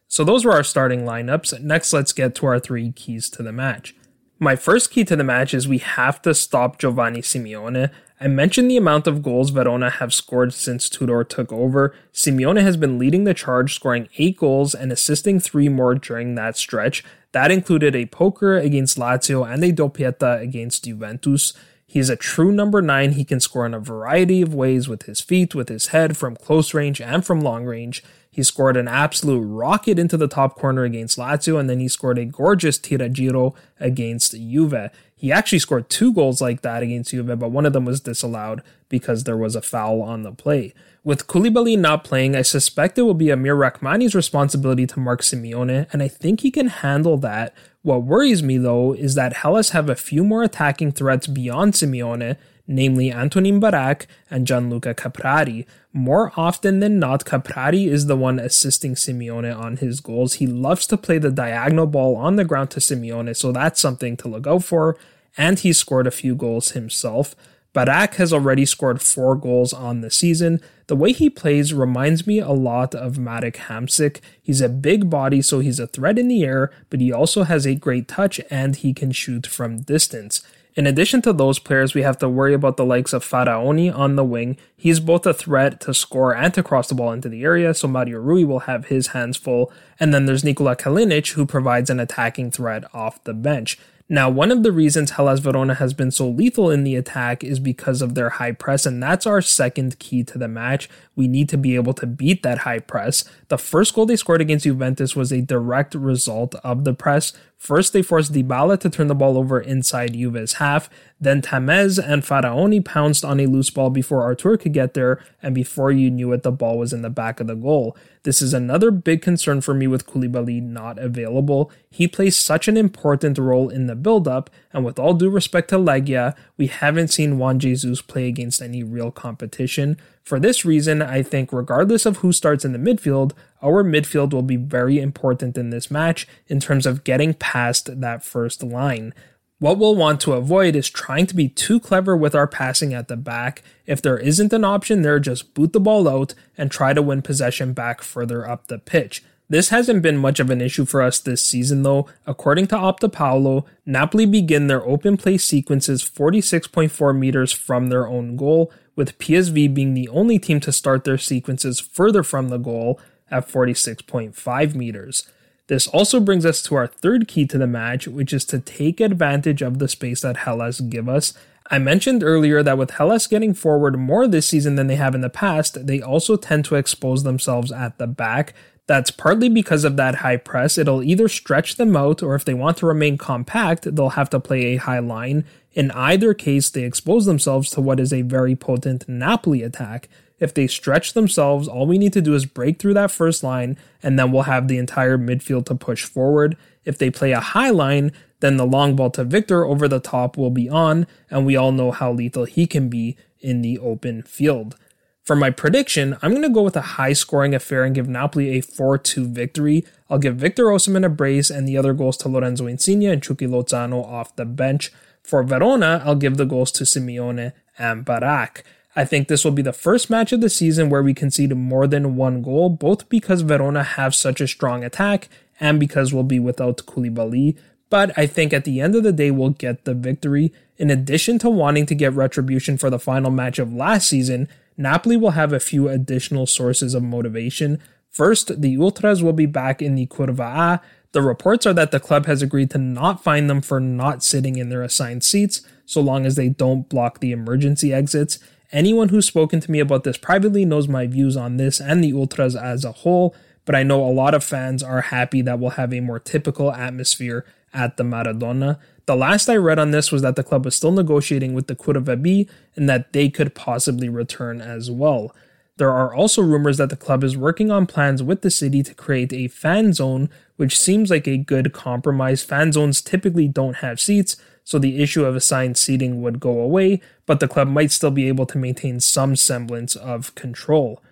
So 0.07 0.23
those 0.23 0.45
were 0.45 0.53
our 0.53 0.65
starting 0.65 1.01
lineups. 1.01 1.61
Next, 1.61 1.93
let's 1.93 2.13
get 2.13 2.37
to 2.37 2.47
our 2.47 2.61
three 2.61 2.93
keys 2.93 3.29
to 3.31 3.43
the 3.43 3.53
match. 3.53 3.96
My 4.39 4.55
first 4.55 4.91
key 4.91 5.03
to 5.05 5.17
the 5.17 5.25
match 5.25 5.55
is 5.55 5.67
we 5.67 5.79
have 5.79 6.21
to 6.21 6.35
stop 6.35 6.79
Giovanni 6.79 7.23
Simeone. 7.23 7.91
I 8.21 8.29
mentioned 8.29 8.71
the 8.71 8.77
amount 8.77 9.07
of 9.07 9.23
goals 9.23 9.49
Verona 9.49 9.89
have 9.89 10.13
scored 10.13 10.53
since 10.53 10.91
Tudor 10.91 11.25
took 11.25 11.51
over. 11.51 11.95
Simeone 12.13 12.61
has 12.61 12.77
been 12.77 12.99
leading 12.99 13.25
the 13.25 13.33
charge, 13.33 13.75
scoring 13.75 14.11
8 14.19 14.37
goals 14.37 14.75
and 14.75 14.93
assisting 14.93 15.41
3 15.41 15.71
more 15.71 15.95
during 15.95 16.35
that 16.35 16.59
stretch. 16.59 17.03
That 17.33 17.51
included 17.51 17.97
a 17.97 18.07
poker 18.07 18.59
against 18.59 18.99
Lazio 18.99 19.51
and 19.51 19.65
a 19.65 19.73
doppietta 19.73 20.43
against 20.43 20.85
Juventus. 20.85 21.55
He's 21.87 22.11
a 22.11 22.17
true 22.17 22.53
number 22.53 22.83
9. 22.83 23.13
He 23.13 23.25
can 23.25 23.41
score 23.41 23.65
in 23.65 23.73
a 23.73 23.81
variety 23.81 24.43
of 24.43 24.53
ways 24.53 24.87
with 24.87 25.05
his 25.05 25.23
feet, 25.23 25.55
with 25.55 25.71
his 25.71 25.89
head, 25.89 26.15
from 26.15 26.37
close 26.37 26.75
range 26.75 27.01
and 27.01 27.25
from 27.25 27.41
long 27.41 27.65
range. 27.65 28.05
He 28.37 28.43
scored 28.43 28.77
an 28.77 28.87
absolute 28.87 29.41
rocket 29.41 29.99
into 29.99 30.19
the 30.19 30.29
top 30.29 30.59
corner 30.59 30.85
against 30.85 31.17
Lazio, 31.17 31.59
and 31.59 31.71
then 31.71 31.81
he 31.81 31.89
scored 31.89 32.19
a 32.19 32.27
gorgeous 32.27 32.79
tiragiro 32.79 33.55
against 33.81 34.33
Juve. 34.33 34.91
He 35.17 35.33
actually 35.33 35.61
scored 35.61 35.89
two 35.89 36.13
goals 36.13 36.43
like 36.43 36.61
that 36.61 36.83
against 36.83 37.13
Juve, 37.13 37.39
but 37.39 37.51
one 37.51 37.65
of 37.65 37.73
them 37.73 37.87
was 37.87 37.99
disallowed 37.99 38.61
because 38.91 39.25
there 39.25 39.39
was 39.39 39.57
a 39.57 39.63
foul 39.63 40.03
on 40.03 40.21
the 40.21 40.33
play. 40.33 40.75
With 41.03 41.27
Koulibaly 41.27 41.79
not 41.79 42.05
playing, 42.05 42.37
I 42.37 42.43
suspect 42.43 42.99
it 42.99 43.05
will 43.05 43.15
be 43.15 43.31
Amir 43.31 43.57
Rrahmani's 43.57 44.15
responsibility 44.15 44.87
to 44.87 45.01
mark 45.01 45.23
Simeone, 45.23 45.87
and 45.91 46.03
I 46.03 46.09
think 46.09 46.41
he 46.41 46.51
can 46.51 46.67
handle 46.67 47.17
that. 47.17 47.55
What 47.81 48.03
worries 48.03 48.43
me 48.43 48.59
though 48.59 48.93
is 48.93 49.15
that 49.15 49.33
Hellas 49.33 49.71
have 49.71 49.89
a 49.89 49.95
few 49.95 50.23
more 50.23 50.43
attacking 50.43 50.93
threats 50.93 51.27
beyond 51.27 51.73
Simeone, 51.73 52.37
namely 52.67 53.13
Antonin 53.13 53.61
Barak 53.61 54.07
and 54.31 54.47
Gianluca 54.47 54.95
Caprari. 54.95 55.67
More 55.93 56.33
often 56.37 56.81
than 56.81 56.99
not, 56.99 57.25
Caprari 57.25 57.87
is 57.87 58.07
the 58.07 58.17
one 58.17 58.39
assisting 58.39 58.95
Simeone 58.95 59.57
on 59.57 59.79
his 59.79 60.01
goals. 60.01 60.35
He 60.35 60.47
loves 60.47 60.87
to 60.89 60.97
play 60.97 61.19
the 61.19 61.31
diagonal 61.31 61.87
ball 61.87 62.17
on 62.17 62.37
the 62.37 62.45
ground 62.45 62.71
to 62.73 62.81
Simeone, 62.81 63.37
so 63.37 63.53
that's 63.53 63.81
something 63.81 64.17
to 64.19 64.29
look 64.29 64.47
out 64.47 64.65
for. 64.65 64.97
And 65.37 65.59
he 65.59 65.73
scored 65.73 66.07
a 66.07 66.11
few 66.11 66.35
goals 66.35 66.71
himself. 66.71 67.35
Barak 67.77 68.15
has 68.15 68.33
already 68.33 68.65
scored 68.65 69.03
four 69.03 69.37
goals 69.37 69.75
on 69.75 70.01
the 70.01 70.11
season. 70.11 70.63
The 70.87 70.97
way 70.97 71.13
he 71.13 71.29
plays 71.29 71.75
reminds 71.75 72.27
me 72.27 72.39
a 72.39 72.53
lot 72.53 72.95
of 72.95 73.19
Marek 73.19 73.57
Hamsik. 73.69 74.21
He's 74.43 74.63
a 74.63 74.71
big 74.71 75.11
body, 75.11 75.43
so 75.43 75.59
he's 75.59 75.79
a 75.79 75.87
threat 75.87 76.19
in 76.19 76.29
the 76.29 76.43
air, 76.43 76.73
but 76.89 77.03
he 77.03 77.13
also 77.13 77.43
has 77.43 77.67
a 77.67 77.75
great 77.75 78.09
touch 78.09 78.41
and 78.51 78.77
he 78.77 78.95
can 78.95 79.13
shoot 79.13 79.47
from 79.47 79.83
distance. 79.83 80.43
In 80.77 80.87
addition 80.87 81.23
to 81.23 81.33
those 81.33 81.59
players, 81.59 81.95
we 81.95 82.03
have 82.03 82.19
to 82.19 82.29
worry 82.29 82.53
about 82.53 82.77
the 82.77 82.85
likes 82.85 83.15
of 83.15 83.25
Faraoni 83.25 83.91
on 83.97 84.17
the 84.17 84.25
wing. 84.25 84.59
He's 84.77 85.01
both 85.01 85.25
a 85.25 85.33
threat 85.33 85.81
to 85.81 85.95
score 85.95 86.37
and 86.37 86.53
to 86.53 86.63
cross 86.63 86.91
the 86.91 86.95
ball 86.95 87.13
into 87.13 87.31
the 87.31 87.45
area, 87.45 87.73
so 87.73 87.89
Mario 87.89 88.19
Rui 88.19 88.45
will 88.45 88.61
have 88.61 88.89
his 88.89 89.09
hands 89.09 89.39
full. 89.39 89.73
And 89.99 90.13
then 90.13 90.27
there's 90.27 90.45
Nikola 90.45 90.77
Kalinic, 90.77 91.33
who 91.33 91.47
provides 91.47 91.89
an 91.89 91.99
attacking 91.99 92.51
threat 92.51 92.85
off 92.95 93.25
the 93.25 93.33
bench. 93.33 93.79
Now, 94.09 94.29
one 94.29 94.53
of 94.53 94.63
the 94.63 94.71
reasons 94.71 95.13
Hellas 95.13 95.41
Verona 95.41 95.75
has 95.75 95.95
been 95.95 96.11
so 96.11 96.29
lethal 96.29 96.71
in 96.71 96.85
the 96.85 96.95
attack 96.95 97.43
is 97.43 97.59
because 97.59 98.03
of 98.03 98.15
their 98.15 98.29
high 98.29 98.53
press, 98.53 98.85
and 98.85 99.03
that's 99.03 99.27
our 99.27 99.41
second 99.41 99.99
key 99.99 100.23
to 100.25 100.37
the 100.37 100.47
match. 100.47 100.91
We 101.17 101.27
need 101.27 101.49
to 101.49 101.57
be 101.57 101.75
able 101.75 101.95
to 101.95 102.07
beat 102.07 102.43
that 102.43 102.59
high 102.59 102.79
press. 102.79 103.25
The 103.49 103.59
first 103.59 103.95
goal 103.95 104.07
they 104.07 104.17
scored 104.17 104.43
against 104.43 104.65
Juventus 104.65 105.17
was 105.17 105.33
a 105.33 105.41
direct 105.41 105.95
result 105.95 106.55
of 106.57 106.85
the 106.85 106.95
press. 106.95 107.33
First, 107.57 107.95
they 107.95 108.03
forced 108.03 108.35
Dybala 108.35 108.79
to 108.81 108.91
turn 108.91 109.07
the 109.07 109.15
ball 109.15 109.39
over 109.39 109.59
inside 109.59 110.13
Juve's 110.13 110.55
half. 110.55 110.91
Then 111.19 111.41
Tameze 111.41 111.99
and 111.99 112.23
Faraoni 112.23 112.85
pounced 112.85 113.25
on 113.25 113.41
a 113.41 113.47
loose 113.47 113.71
ball 113.71 113.89
before 113.89 114.23
Artur 114.23 114.59
could 114.59 114.75
get 114.75 114.93
there, 114.93 115.25
and 115.43 115.55
before 115.55 115.91
you 115.91 116.11
knew 116.11 116.33
it, 116.33 116.43
the 116.43 116.53
ball 116.53 116.77
was 116.77 116.93
in 116.93 117.01
the 117.01 117.09
back 117.09 117.41
of 117.41 117.47
the 117.47 117.55
goal. 117.55 117.97
This 118.25 118.43
is 118.43 118.53
another 118.53 118.91
big 118.91 119.23
concern 119.23 119.63
for 119.63 119.73
me 119.73 119.87
with 119.87 120.07
Koulibaly 120.07 120.61
not 120.61 120.99
available. 120.99 121.73
He 121.91 122.07
plays 122.07 122.37
such 122.37 122.69
an 122.69 122.77
important 122.77 123.39
role 123.39 123.71
in 123.71 123.87
the 123.87 123.97
build-up, 123.97 124.51
and 124.75 124.85
with 124.85 124.99
all 124.99 125.15
due 125.15 125.31
respect 125.31 125.71
to 125.71 125.79
Legia, 125.79 126.37
we 126.59 126.67
haven't 126.67 127.09
seen 127.09 127.39
Juan 127.39 127.59
Jesus 127.59 128.03
play 128.03 128.29
against 128.29 128.61
any 128.61 128.83
real 128.83 129.11
competition. 129.11 129.97
For 130.27 130.41
this 130.41 130.65
reason, 130.65 131.03
I 131.03 131.23
think 131.23 131.53
regardless 131.53 132.05
of 132.05 132.17
who 132.17 132.33
starts 132.33 132.65
in 132.65 132.73
the 132.73 132.81
midfield, 132.81 133.31
our 133.63 133.85
midfield 133.85 134.33
will 134.33 134.43
be 134.43 134.57
very 134.57 134.99
important 134.99 135.57
in 135.57 135.71
this 135.71 135.89
match 135.89 136.27
in 136.49 136.59
terms 136.59 136.85
of 136.85 137.05
getting 137.05 137.33
past 137.33 138.01
that 138.01 138.25
first 138.25 138.61
line. 138.65 139.15
What 139.61 139.79
we'll 139.79 139.95
want 139.95 140.21
to 140.23 140.33
avoid 140.33 140.75
is 140.75 140.91
trying 140.91 141.27
to 141.29 141.37
be 141.37 141.49
too 141.49 141.79
clever 141.79 142.17
with 142.17 142.35
our 142.35 142.49
passing 142.49 142.93
at 142.93 143.07
the 143.07 143.17
back. 143.17 143.63
If 143.87 144.03
there 144.03 144.19
isn't 144.19 144.53
an 144.53 144.65
option 144.65 145.03
there, 145.03 145.21
just 145.21 145.55
boot 145.55 145.73
the 145.73 145.79
ball 145.79 146.09
out 146.09 146.35
and 146.59 146.73
try 146.73 146.93
to 146.93 147.01
win 147.01 147.23
possession 147.23 147.73
back 147.73 148.03
further 148.03 148.51
up 148.51 148.67
the 148.67 148.79
pitch. 148.79 149.23
This 149.49 149.69
hasn't 149.69 150.03
been 150.03 150.19
much 150.19 150.41
of 150.41 150.51
an 150.51 150.61
issue 150.61 150.87
for 150.87 151.03
us 151.03 151.21
this 151.21 151.45
season 151.45 151.85
though. 151.85 152.09
According 152.27 152.67
to 152.67 152.75
Opta 152.75 153.13
Paolo, 153.13 153.65
Napoli 153.87 154.27
begin 154.27 154.67
their 154.67 154.85
open 154.85 155.17
play 155.17 155.39
sequences 155.39 156.03
46.4 156.03 157.17
meters 157.17 157.53
from 157.53 157.91
their 157.91 158.09
own 158.09 158.35
goal, 158.35 158.73
with 158.97 159.19
PSV 159.19 159.73
being 159.73 159.95
the 159.95 160.09
only 160.09 160.39
team 160.39 160.59
to 160.61 160.73
start 160.73 161.05
their 161.05 161.19
sequences 161.19 161.79
further 161.79 162.23
from 162.23 162.49
the 162.49 162.59
goal 162.59 162.99
at 163.31 163.49
46.5 163.49 164.75
meters. 164.75 165.31
This 165.69 165.87
also 165.89 166.21
brings 166.21 166.47
us 166.47 166.63
to 166.63 166.77
our 166.77 166.87
third 166.87 167.29
key 167.29 167.47
to 167.47 167.59
the 167.59 167.67
match, 167.67 168.07
which 168.09 168.33
is 168.33 168.45
to 168.47 168.59
take 168.59 169.01
advantage 169.01 169.63
of 169.63 169.79
the 169.79 169.89
space 169.89 170.23
that 170.23 170.39
Hellas 170.39 170.81
give 170.81 171.09
us. 171.09 171.35
I 171.71 171.79
mentioned 171.79 172.23
earlier 172.23 172.63
that 172.63 172.79
with 172.79 172.93
Hellas 172.93 173.27
getting 173.27 173.53
forward 173.53 173.99
more 173.99 174.29
this 174.29 174.47
season 174.47 174.77
than 174.77 174.87
they 174.87 174.95
have 174.95 175.15
in 175.15 175.21
the 175.21 175.29
past, 175.29 175.87
they 175.87 176.01
also 176.01 176.37
tend 176.37 176.65
to 176.67 176.77
expose 176.77 177.25
themselves 177.25 177.73
at 177.73 177.99
the 177.99 178.07
back. 178.07 178.55
That's 178.87 179.11
partly 179.11 179.49
because 179.49 179.83
of 179.83 179.97
that 179.97 180.17
high 180.17 180.37
press. 180.37 180.79
It'll 180.79 181.03
either 181.03 181.27
stretch 181.27 181.75
them 181.75 181.97
out, 181.97 182.23
or 182.23 182.37
if 182.37 182.45
they 182.45 182.55
want 182.55 182.77
to 182.79 182.87
remain 182.87 183.19
compact, 183.19 183.97
they'll 183.97 184.11
have 184.11 184.31
to 184.31 184.39
play 184.39 184.67
a 184.67 184.77
high 184.77 185.01
line. 185.01 185.45
In 185.77 185.91
either 185.91 186.33
case, 186.33 186.71
they 186.71 186.85
expose 186.85 187.27
themselves 187.27 187.69
to 187.71 187.83
what 187.83 188.01
is 188.01 188.11
a 188.11 188.23
very 188.23 188.57
potent 188.57 189.07
Napoli 189.07 189.63
attack. 189.63 190.09
If 190.41 190.55
they 190.55 190.67
stretch 190.67 191.13
themselves, 191.13 191.69
all 191.69 191.87
we 191.87 191.99
need 191.99 192.15
to 192.15 192.23
do 192.23 192.35
is 192.35 192.47
break 192.47 192.79
through 192.79 192.95
that 192.95 193.11
first 193.11 193.45
line, 193.45 193.77
and 194.03 194.19
then 194.19 194.33
we'll 194.33 194.43
have 194.43 194.69
the 194.69 194.79
entire 194.79 195.19
midfield 195.19 195.67
to 195.67 195.75
push 195.75 196.05
forward. 196.05 196.57
If 196.87 196.97
they 196.97 197.11
play 197.11 197.33
a 197.33 197.41
high 197.41 197.69
line, 197.69 198.13
then 198.41 198.57
the 198.57 198.67
long 198.67 198.97
ball 198.97 199.11
to 199.11 199.25
Victor 199.25 199.67
over 199.67 199.87
the 199.87 200.01
top 200.01 200.39
will 200.39 200.51
be 200.51 200.67
on, 200.67 201.07
and 201.31 201.45
we 201.45 201.57
all 201.57 201.73
know 201.73 201.91
how 201.91 202.11
lethal 202.11 202.47
he 202.47 202.67
can 202.67 202.89
be 202.89 203.19
in 203.41 203.61
the 203.61 203.79
open 203.79 204.23
field. 204.23 204.77
For 205.25 205.37
my 205.37 205.51
prediction, 205.51 206.17
I'm 206.23 206.31
going 206.31 206.43
to 206.43 206.49
go 206.49 206.63
with 206.63 206.77
a 206.77 206.93
high 206.97 207.13
scoring 207.13 207.55
affair 207.55 207.85
and 207.85 207.95
give 207.95 208.09
Napoli 208.09 208.57
a 208.57 208.63
4 208.63 208.97
2 208.97 209.27
victory. 209.29 209.85
I'll 210.09 210.19
give 210.19 210.37
Victor 210.37 210.67
Osimhen 210.67 211.05
a 211.05 211.11
brace 211.11 211.51
and 211.51 211.69
the 211.69 211.77
other 211.77 211.93
goals 211.93 212.17
to 212.19 212.29
Lorenzo 212.29 212.67
Insigne 212.67 213.11
and 213.11 213.23
Chucky 213.23 213.47
Lozano 213.47 214.07
off 214.07 214.37
the 214.37 214.47
bench. 214.47 214.93
For 215.27 215.43
Verona, 215.43 216.03
I'll 216.05 216.15
give 216.15 216.37
the 216.37 216.47
goals 216.47 216.71
to 216.73 216.85
Simeone 216.85 217.53
and 217.77 218.05
Barak. 218.05 218.63
I 218.95 219.05
think 219.05 219.27
this 219.27 219.45
will 219.45 219.51
be 219.51 219.61
the 219.61 219.73
first 219.73 220.09
match 220.09 220.31
of 220.31 220.41
the 220.41 220.49
season 220.49 220.89
where 220.89 221.03
we 221.03 221.15
concede 221.15 221.55
more 221.57 221.89
than 221.89 222.15
one 222.15 222.43
goal, 222.43 222.71
both 222.71 223.09
because 223.09 223.41
Verona 223.41 223.83
have 223.83 224.15
such 224.15 224.41
a 224.41 224.47
strong 224.47 224.85
attack 224.85 225.29
and 225.59 225.81
because 225.81 226.15
we'll 226.15 226.23
be 226.23 226.39
without 226.39 226.79
Koulibaly. 226.87 227.59
But 227.91 228.17
I 228.17 228.27
think 228.29 228.53
at 228.53 228.65
the 228.65 228.81
end 228.81 228.95
of 228.95 229.03
the 229.03 229.13
day, 229.13 229.33
we'll 229.33 229.51
get 229.51 229.85
the 229.85 229.95
victory. 229.95 230.53
In 230.77 230.91
addition 230.91 231.41
to 231.41 231.51
wanting 231.51 231.87
to 231.87 231.97
get 231.97 232.13
retribution 232.13 232.79
for 232.79 232.89
the 232.89 233.01
final 233.01 233.33
match 233.33 233.59
of 233.59 233.75
last 233.75 234.09
season, 234.09 234.49
Napoli 234.77 235.17
will 235.17 235.31
have 235.31 235.53
a 235.53 235.59
few 235.59 235.89
additional 235.89 236.47
sources 236.47 236.95
of 236.95 237.03
motivation. 237.03 237.81
First, 238.11 238.63
the 238.63 238.77
Ultras 238.77 239.25
will 239.25 239.33
be 239.33 239.47
back 239.47 239.83
in 239.83 239.97
the 239.97 240.07
Curva 240.07 240.41
A. 240.41 240.81
The 241.17 241.23
reports 241.23 241.65
are 241.65 241.73
that 241.73 241.93
the 241.93 241.99
club 241.99 242.27
has 242.27 242.43
agreed 242.43 242.69
to 242.73 242.79
not 242.79 243.25
fine 243.25 243.47
them 243.47 243.63
for 243.63 243.81
not 243.81 244.23
sitting 244.23 244.57
in 244.57 244.69
their 244.69 244.83
assigned 244.83 245.25
seats, 245.25 245.63
so 245.87 246.03
long 246.03 246.27
as 246.27 246.37
they 246.37 246.51
don't 246.51 246.91
block 246.91 247.21
the 247.21 247.33
emergency 247.33 247.91
exits. 247.91 248.39
Anyone 248.71 249.09
who's 249.09 249.27
spoken 249.27 249.61
to 249.61 249.71
me 249.71 249.81
about 249.81 250.05
this 250.05 250.19
privately 250.19 250.67
knows 250.67 250.89
my 250.89 251.07
views 251.07 251.35
on 251.35 251.57
this 251.57 251.81
and 251.81 252.05
the 252.05 252.13
Ultras 252.13 252.55
as 252.55 252.85
a 252.85 252.93
whole, 252.93 253.35
but 253.65 253.75
I 253.75 253.83
know 253.83 254.05
a 254.05 254.13
lot 254.13 254.35
of 254.35 254.45
fans 254.45 254.83
are 254.83 255.01
happy 255.01 255.41
that 255.41 255.59
we'll 255.59 255.71
have 255.71 255.95
a 255.95 256.01
more 256.01 256.19
typical 256.19 256.71
atmosphere 256.71 257.47
at 257.73 257.97
the 257.97 258.05
Maradona. 258.05 258.79
The 259.07 259.17
last 259.17 259.49
I 259.49 259.57
read 259.57 259.79
on 259.79 259.93
this 259.93 260.13
was 260.13 260.21
that 260.21 260.37
the 260.37 260.45
club 260.45 260.67
was 260.67 260.77
still 260.77 260.93
negotiating 260.93 261.55
with 261.55 261.67
the 261.67 261.77
Curva 261.77 262.21
B 262.21 262.47
and 262.75 262.91
that 262.91 263.15
they 263.15 263.31
could 263.31 263.55
possibly 263.55 264.11
return 264.11 264.61
as 264.61 264.91
well. 264.91 265.35
There 265.79 265.91
are 265.91 266.15
also 266.15 266.41
rumors 266.41 266.79
that 266.79 266.89
the 266.89 266.97
club 266.97 267.23
is 267.23 267.37
working 267.37 267.71
on 267.71 267.87
plans 267.87 268.23
with 268.23 268.41
the 268.41 268.51
city 268.51 268.83
to 268.83 268.95
create 268.95 269.33
a 269.33 269.49
fan 269.49 269.93
zone, 269.93 270.31
which 270.57 270.79
seems 270.79 271.11
like 271.11 271.29
a 271.29 271.37
good 271.37 271.75
compromise. 271.75 272.43
Fan 272.43 272.73
zones 272.73 273.03
typically 273.03 273.47
don't 273.47 273.77
have 273.77 274.01
seats, 274.01 274.37
so 274.65 274.79
the 274.79 275.03
issue 275.03 275.25
of 275.25 275.37
assigned 275.37 275.77
seating 275.77 276.23
would 276.23 276.41
go 276.41 276.61
away, 276.61 277.03
but 277.27 277.41
the 277.41 277.49
club 277.49 277.69
might 277.69 277.93
still 277.93 278.11
be 278.11 278.27
able 278.27 278.47
to 278.47 278.59
maintain 278.59 279.01
some 279.01 279.37
semblance 279.37 279.95
of 279.95 280.35
control. 280.35 281.03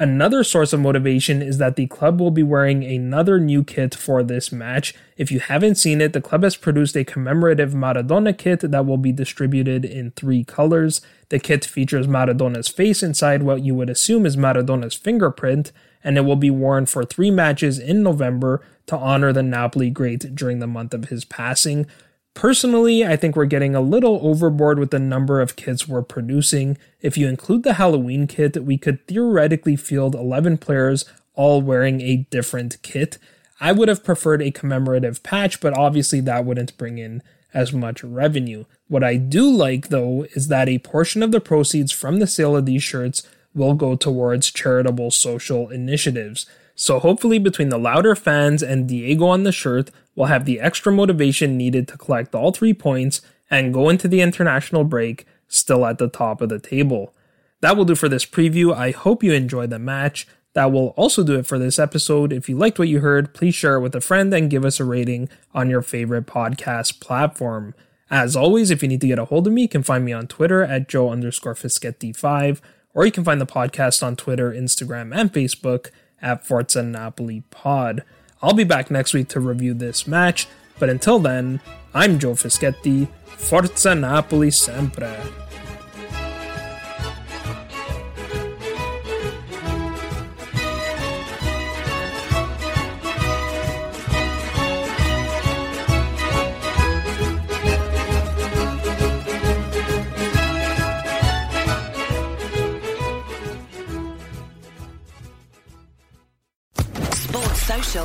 Another 0.00 0.42
source 0.42 0.72
of 0.72 0.80
motivation 0.80 1.42
is 1.42 1.58
that 1.58 1.76
the 1.76 1.86
club 1.86 2.20
will 2.20 2.30
be 2.30 2.42
wearing 2.42 2.82
another 2.82 3.38
new 3.38 3.62
kit 3.62 3.94
for 3.94 4.22
this 4.22 4.50
match. 4.50 4.94
If 5.18 5.30
you 5.30 5.40
haven't 5.40 5.74
seen 5.74 6.00
it, 6.00 6.14
the 6.14 6.22
club 6.22 6.42
has 6.42 6.56
produced 6.56 6.96
a 6.96 7.04
commemorative 7.04 7.74
Maradona 7.74 8.36
kit 8.36 8.60
that 8.60 8.86
will 8.86 8.96
be 8.96 9.12
distributed 9.12 9.84
in 9.84 10.12
three 10.12 10.42
colors. 10.42 11.02
The 11.28 11.38
kit 11.38 11.66
features 11.66 12.06
Maradona's 12.06 12.68
face 12.68 13.02
inside 13.02 13.42
what 13.42 13.62
you 13.62 13.74
would 13.74 13.90
assume 13.90 14.24
is 14.24 14.38
Maradona's 14.38 14.94
fingerprint, 14.94 15.70
and 16.02 16.16
it 16.16 16.22
will 16.22 16.34
be 16.34 16.50
worn 16.50 16.86
for 16.86 17.04
three 17.04 17.30
matches 17.30 17.78
in 17.78 18.02
November 18.02 18.62
to 18.86 18.96
honor 18.96 19.34
the 19.34 19.42
Napoli 19.42 19.90
great 19.90 20.34
during 20.34 20.60
the 20.60 20.66
month 20.66 20.94
of 20.94 21.10
his 21.10 21.26
passing. 21.26 21.86
Personally, 22.34 23.04
I 23.04 23.16
think 23.16 23.36
we're 23.36 23.44
getting 23.44 23.74
a 23.74 23.80
little 23.80 24.20
overboard 24.22 24.78
with 24.78 24.90
the 24.90 24.98
number 24.98 25.40
of 25.40 25.56
kits 25.56 25.88
we're 25.88 26.02
producing. 26.02 26.78
If 27.00 27.18
you 27.18 27.28
include 27.28 27.64
the 27.64 27.74
Halloween 27.74 28.26
kit, 28.26 28.64
we 28.64 28.78
could 28.78 29.06
theoretically 29.06 29.76
field 29.76 30.14
11 30.14 30.58
players 30.58 31.04
all 31.34 31.60
wearing 31.60 32.00
a 32.00 32.26
different 32.30 32.80
kit. 32.82 33.18
I 33.60 33.72
would 33.72 33.88
have 33.88 34.04
preferred 34.04 34.42
a 34.42 34.50
commemorative 34.50 35.22
patch, 35.22 35.60
but 35.60 35.76
obviously 35.76 36.20
that 36.20 36.44
wouldn't 36.44 36.78
bring 36.78 36.98
in 36.98 37.22
as 37.52 37.72
much 37.72 38.02
revenue. 38.02 38.64
What 38.88 39.04
I 39.04 39.16
do 39.16 39.50
like, 39.50 39.88
though, 39.88 40.26
is 40.34 40.48
that 40.48 40.68
a 40.68 40.78
portion 40.78 41.22
of 41.22 41.32
the 41.32 41.40
proceeds 41.40 41.92
from 41.92 42.20
the 42.20 42.26
sale 42.26 42.56
of 42.56 42.64
these 42.64 42.82
shirts 42.82 43.26
will 43.54 43.74
go 43.74 43.96
towards 43.96 44.50
charitable 44.50 45.10
social 45.10 45.68
initiatives. 45.68 46.46
So 46.74 46.98
hopefully 46.98 47.38
between 47.38 47.68
the 47.68 47.78
louder 47.78 48.14
fans 48.14 48.62
and 48.62 48.88
Diego 48.88 49.26
on 49.26 49.42
the 49.42 49.52
shirt, 49.52 49.90
we'll 50.20 50.28
have 50.28 50.44
the 50.44 50.60
extra 50.60 50.92
motivation 50.92 51.56
needed 51.56 51.88
to 51.88 51.96
collect 51.96 52.34
all 52.34 52.52
three 52.52 52.74
points 52.74 53.22
and 53.50 53.72
go 53.72 53.88
into 53.88 54.06
the 54.06 54.20
international 54.20 54.84
break 54.84 55.26
still 55.48 55.86
at 55.86 55.96
the 55.96 56.08
top 56.10 56.42
of 56.42 56.50
the 56.50 56.58
table. 56.58 57.14
That 57.62 57.74
will 57.74 57.86
do 57.86 57.94
for 57.94 58.06
this 58.06 58.26
preview. 58.26 58.74
I 58.74 58.90
hope 58.90 59.24
you 59.24 59.32
enjoyed 59.32 59.70
the 59.70 59.78
match. 59.78 60.28
That 60.52 60.72
will 60.72 60.88
also 60.88 61.24
do 61.24 61.38
it 61.38 61.46
for 61.46 61.58
this 61.58 61.78
episode. 61.78 62.34
If 62.34 62.50
you 62.50 62.58
liked 62.58 62.78
what 62.78 62.88
you 62.88 63.00
heard, 63.00 63.32
please 63.32 63.54
share 63.54 63.76
it 63.76 63.80
with 63.80 63.94
a 63.94 64.00
friend 64.02 64.34
and 64.34 64.50
give 64.50 64.62
us 64.62 64.78
a 64.78 64.84
rating 64.84 65.30
on 65.54 65.70
your 65.70 65.80
favorite 65.80 66.26
podcast 66.26 67.00
platform. 67.00 67.74
As 68.10 68.36
always, 68.36 68.70
if 68.70 68.82
you 68.82 68.90
need 68.90 69.00
to 69.00 69.06
get 69.06 69.18
a 69.18 69.24
hold 69.24 69.46
of 69.46 69.54
me, 69.54 69.62
you 69.62 69.68
can 69.68 69.82
find 69.82 70.04
me 70.04 70.12
on 70.12 70.26
Twitter 70.26 70.62
at 70.62 70.86
Joe 70.86 71.08
underscore 71.08 71.54
Fischetti5, 71.54 72.60
or 72.92 73.06
you 73.06 73.12
can 73.12 73.24
find 73.24 73.40
the 73.40 73.46
podcast 73.46 74.02
on 74.02 74.16
Twitter, 74.16 74.52
Instagram, 74.52 75.16
and 75.16 75.32
Facebook 75.32 75.90
at 76.20 76.44
Forza 76.44 76.82
Napoli 76.82 77.42
Pod. 77.48 78.04
I'll 78.42 78.54
be 78.54 78.64
back 78.64 78.90
next 78.90 79.12
week 79.12 79.28
to 79.28 79.40
review 79.40 79.74
this 79.74 80.06
match, 80.06 80.48
but 80.78 80.88
until 80.88 81.18
then, 81.18 81.60
I'm 81.92 82.18
Joe 82.18 82.32
Fischetti. 82.32 83.08
Forza 83.26 83.94
Napoli 83.94 84.50
sempre. 84.50 85.14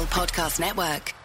Podcast 0.06 0.60
Network. 0.60 1.25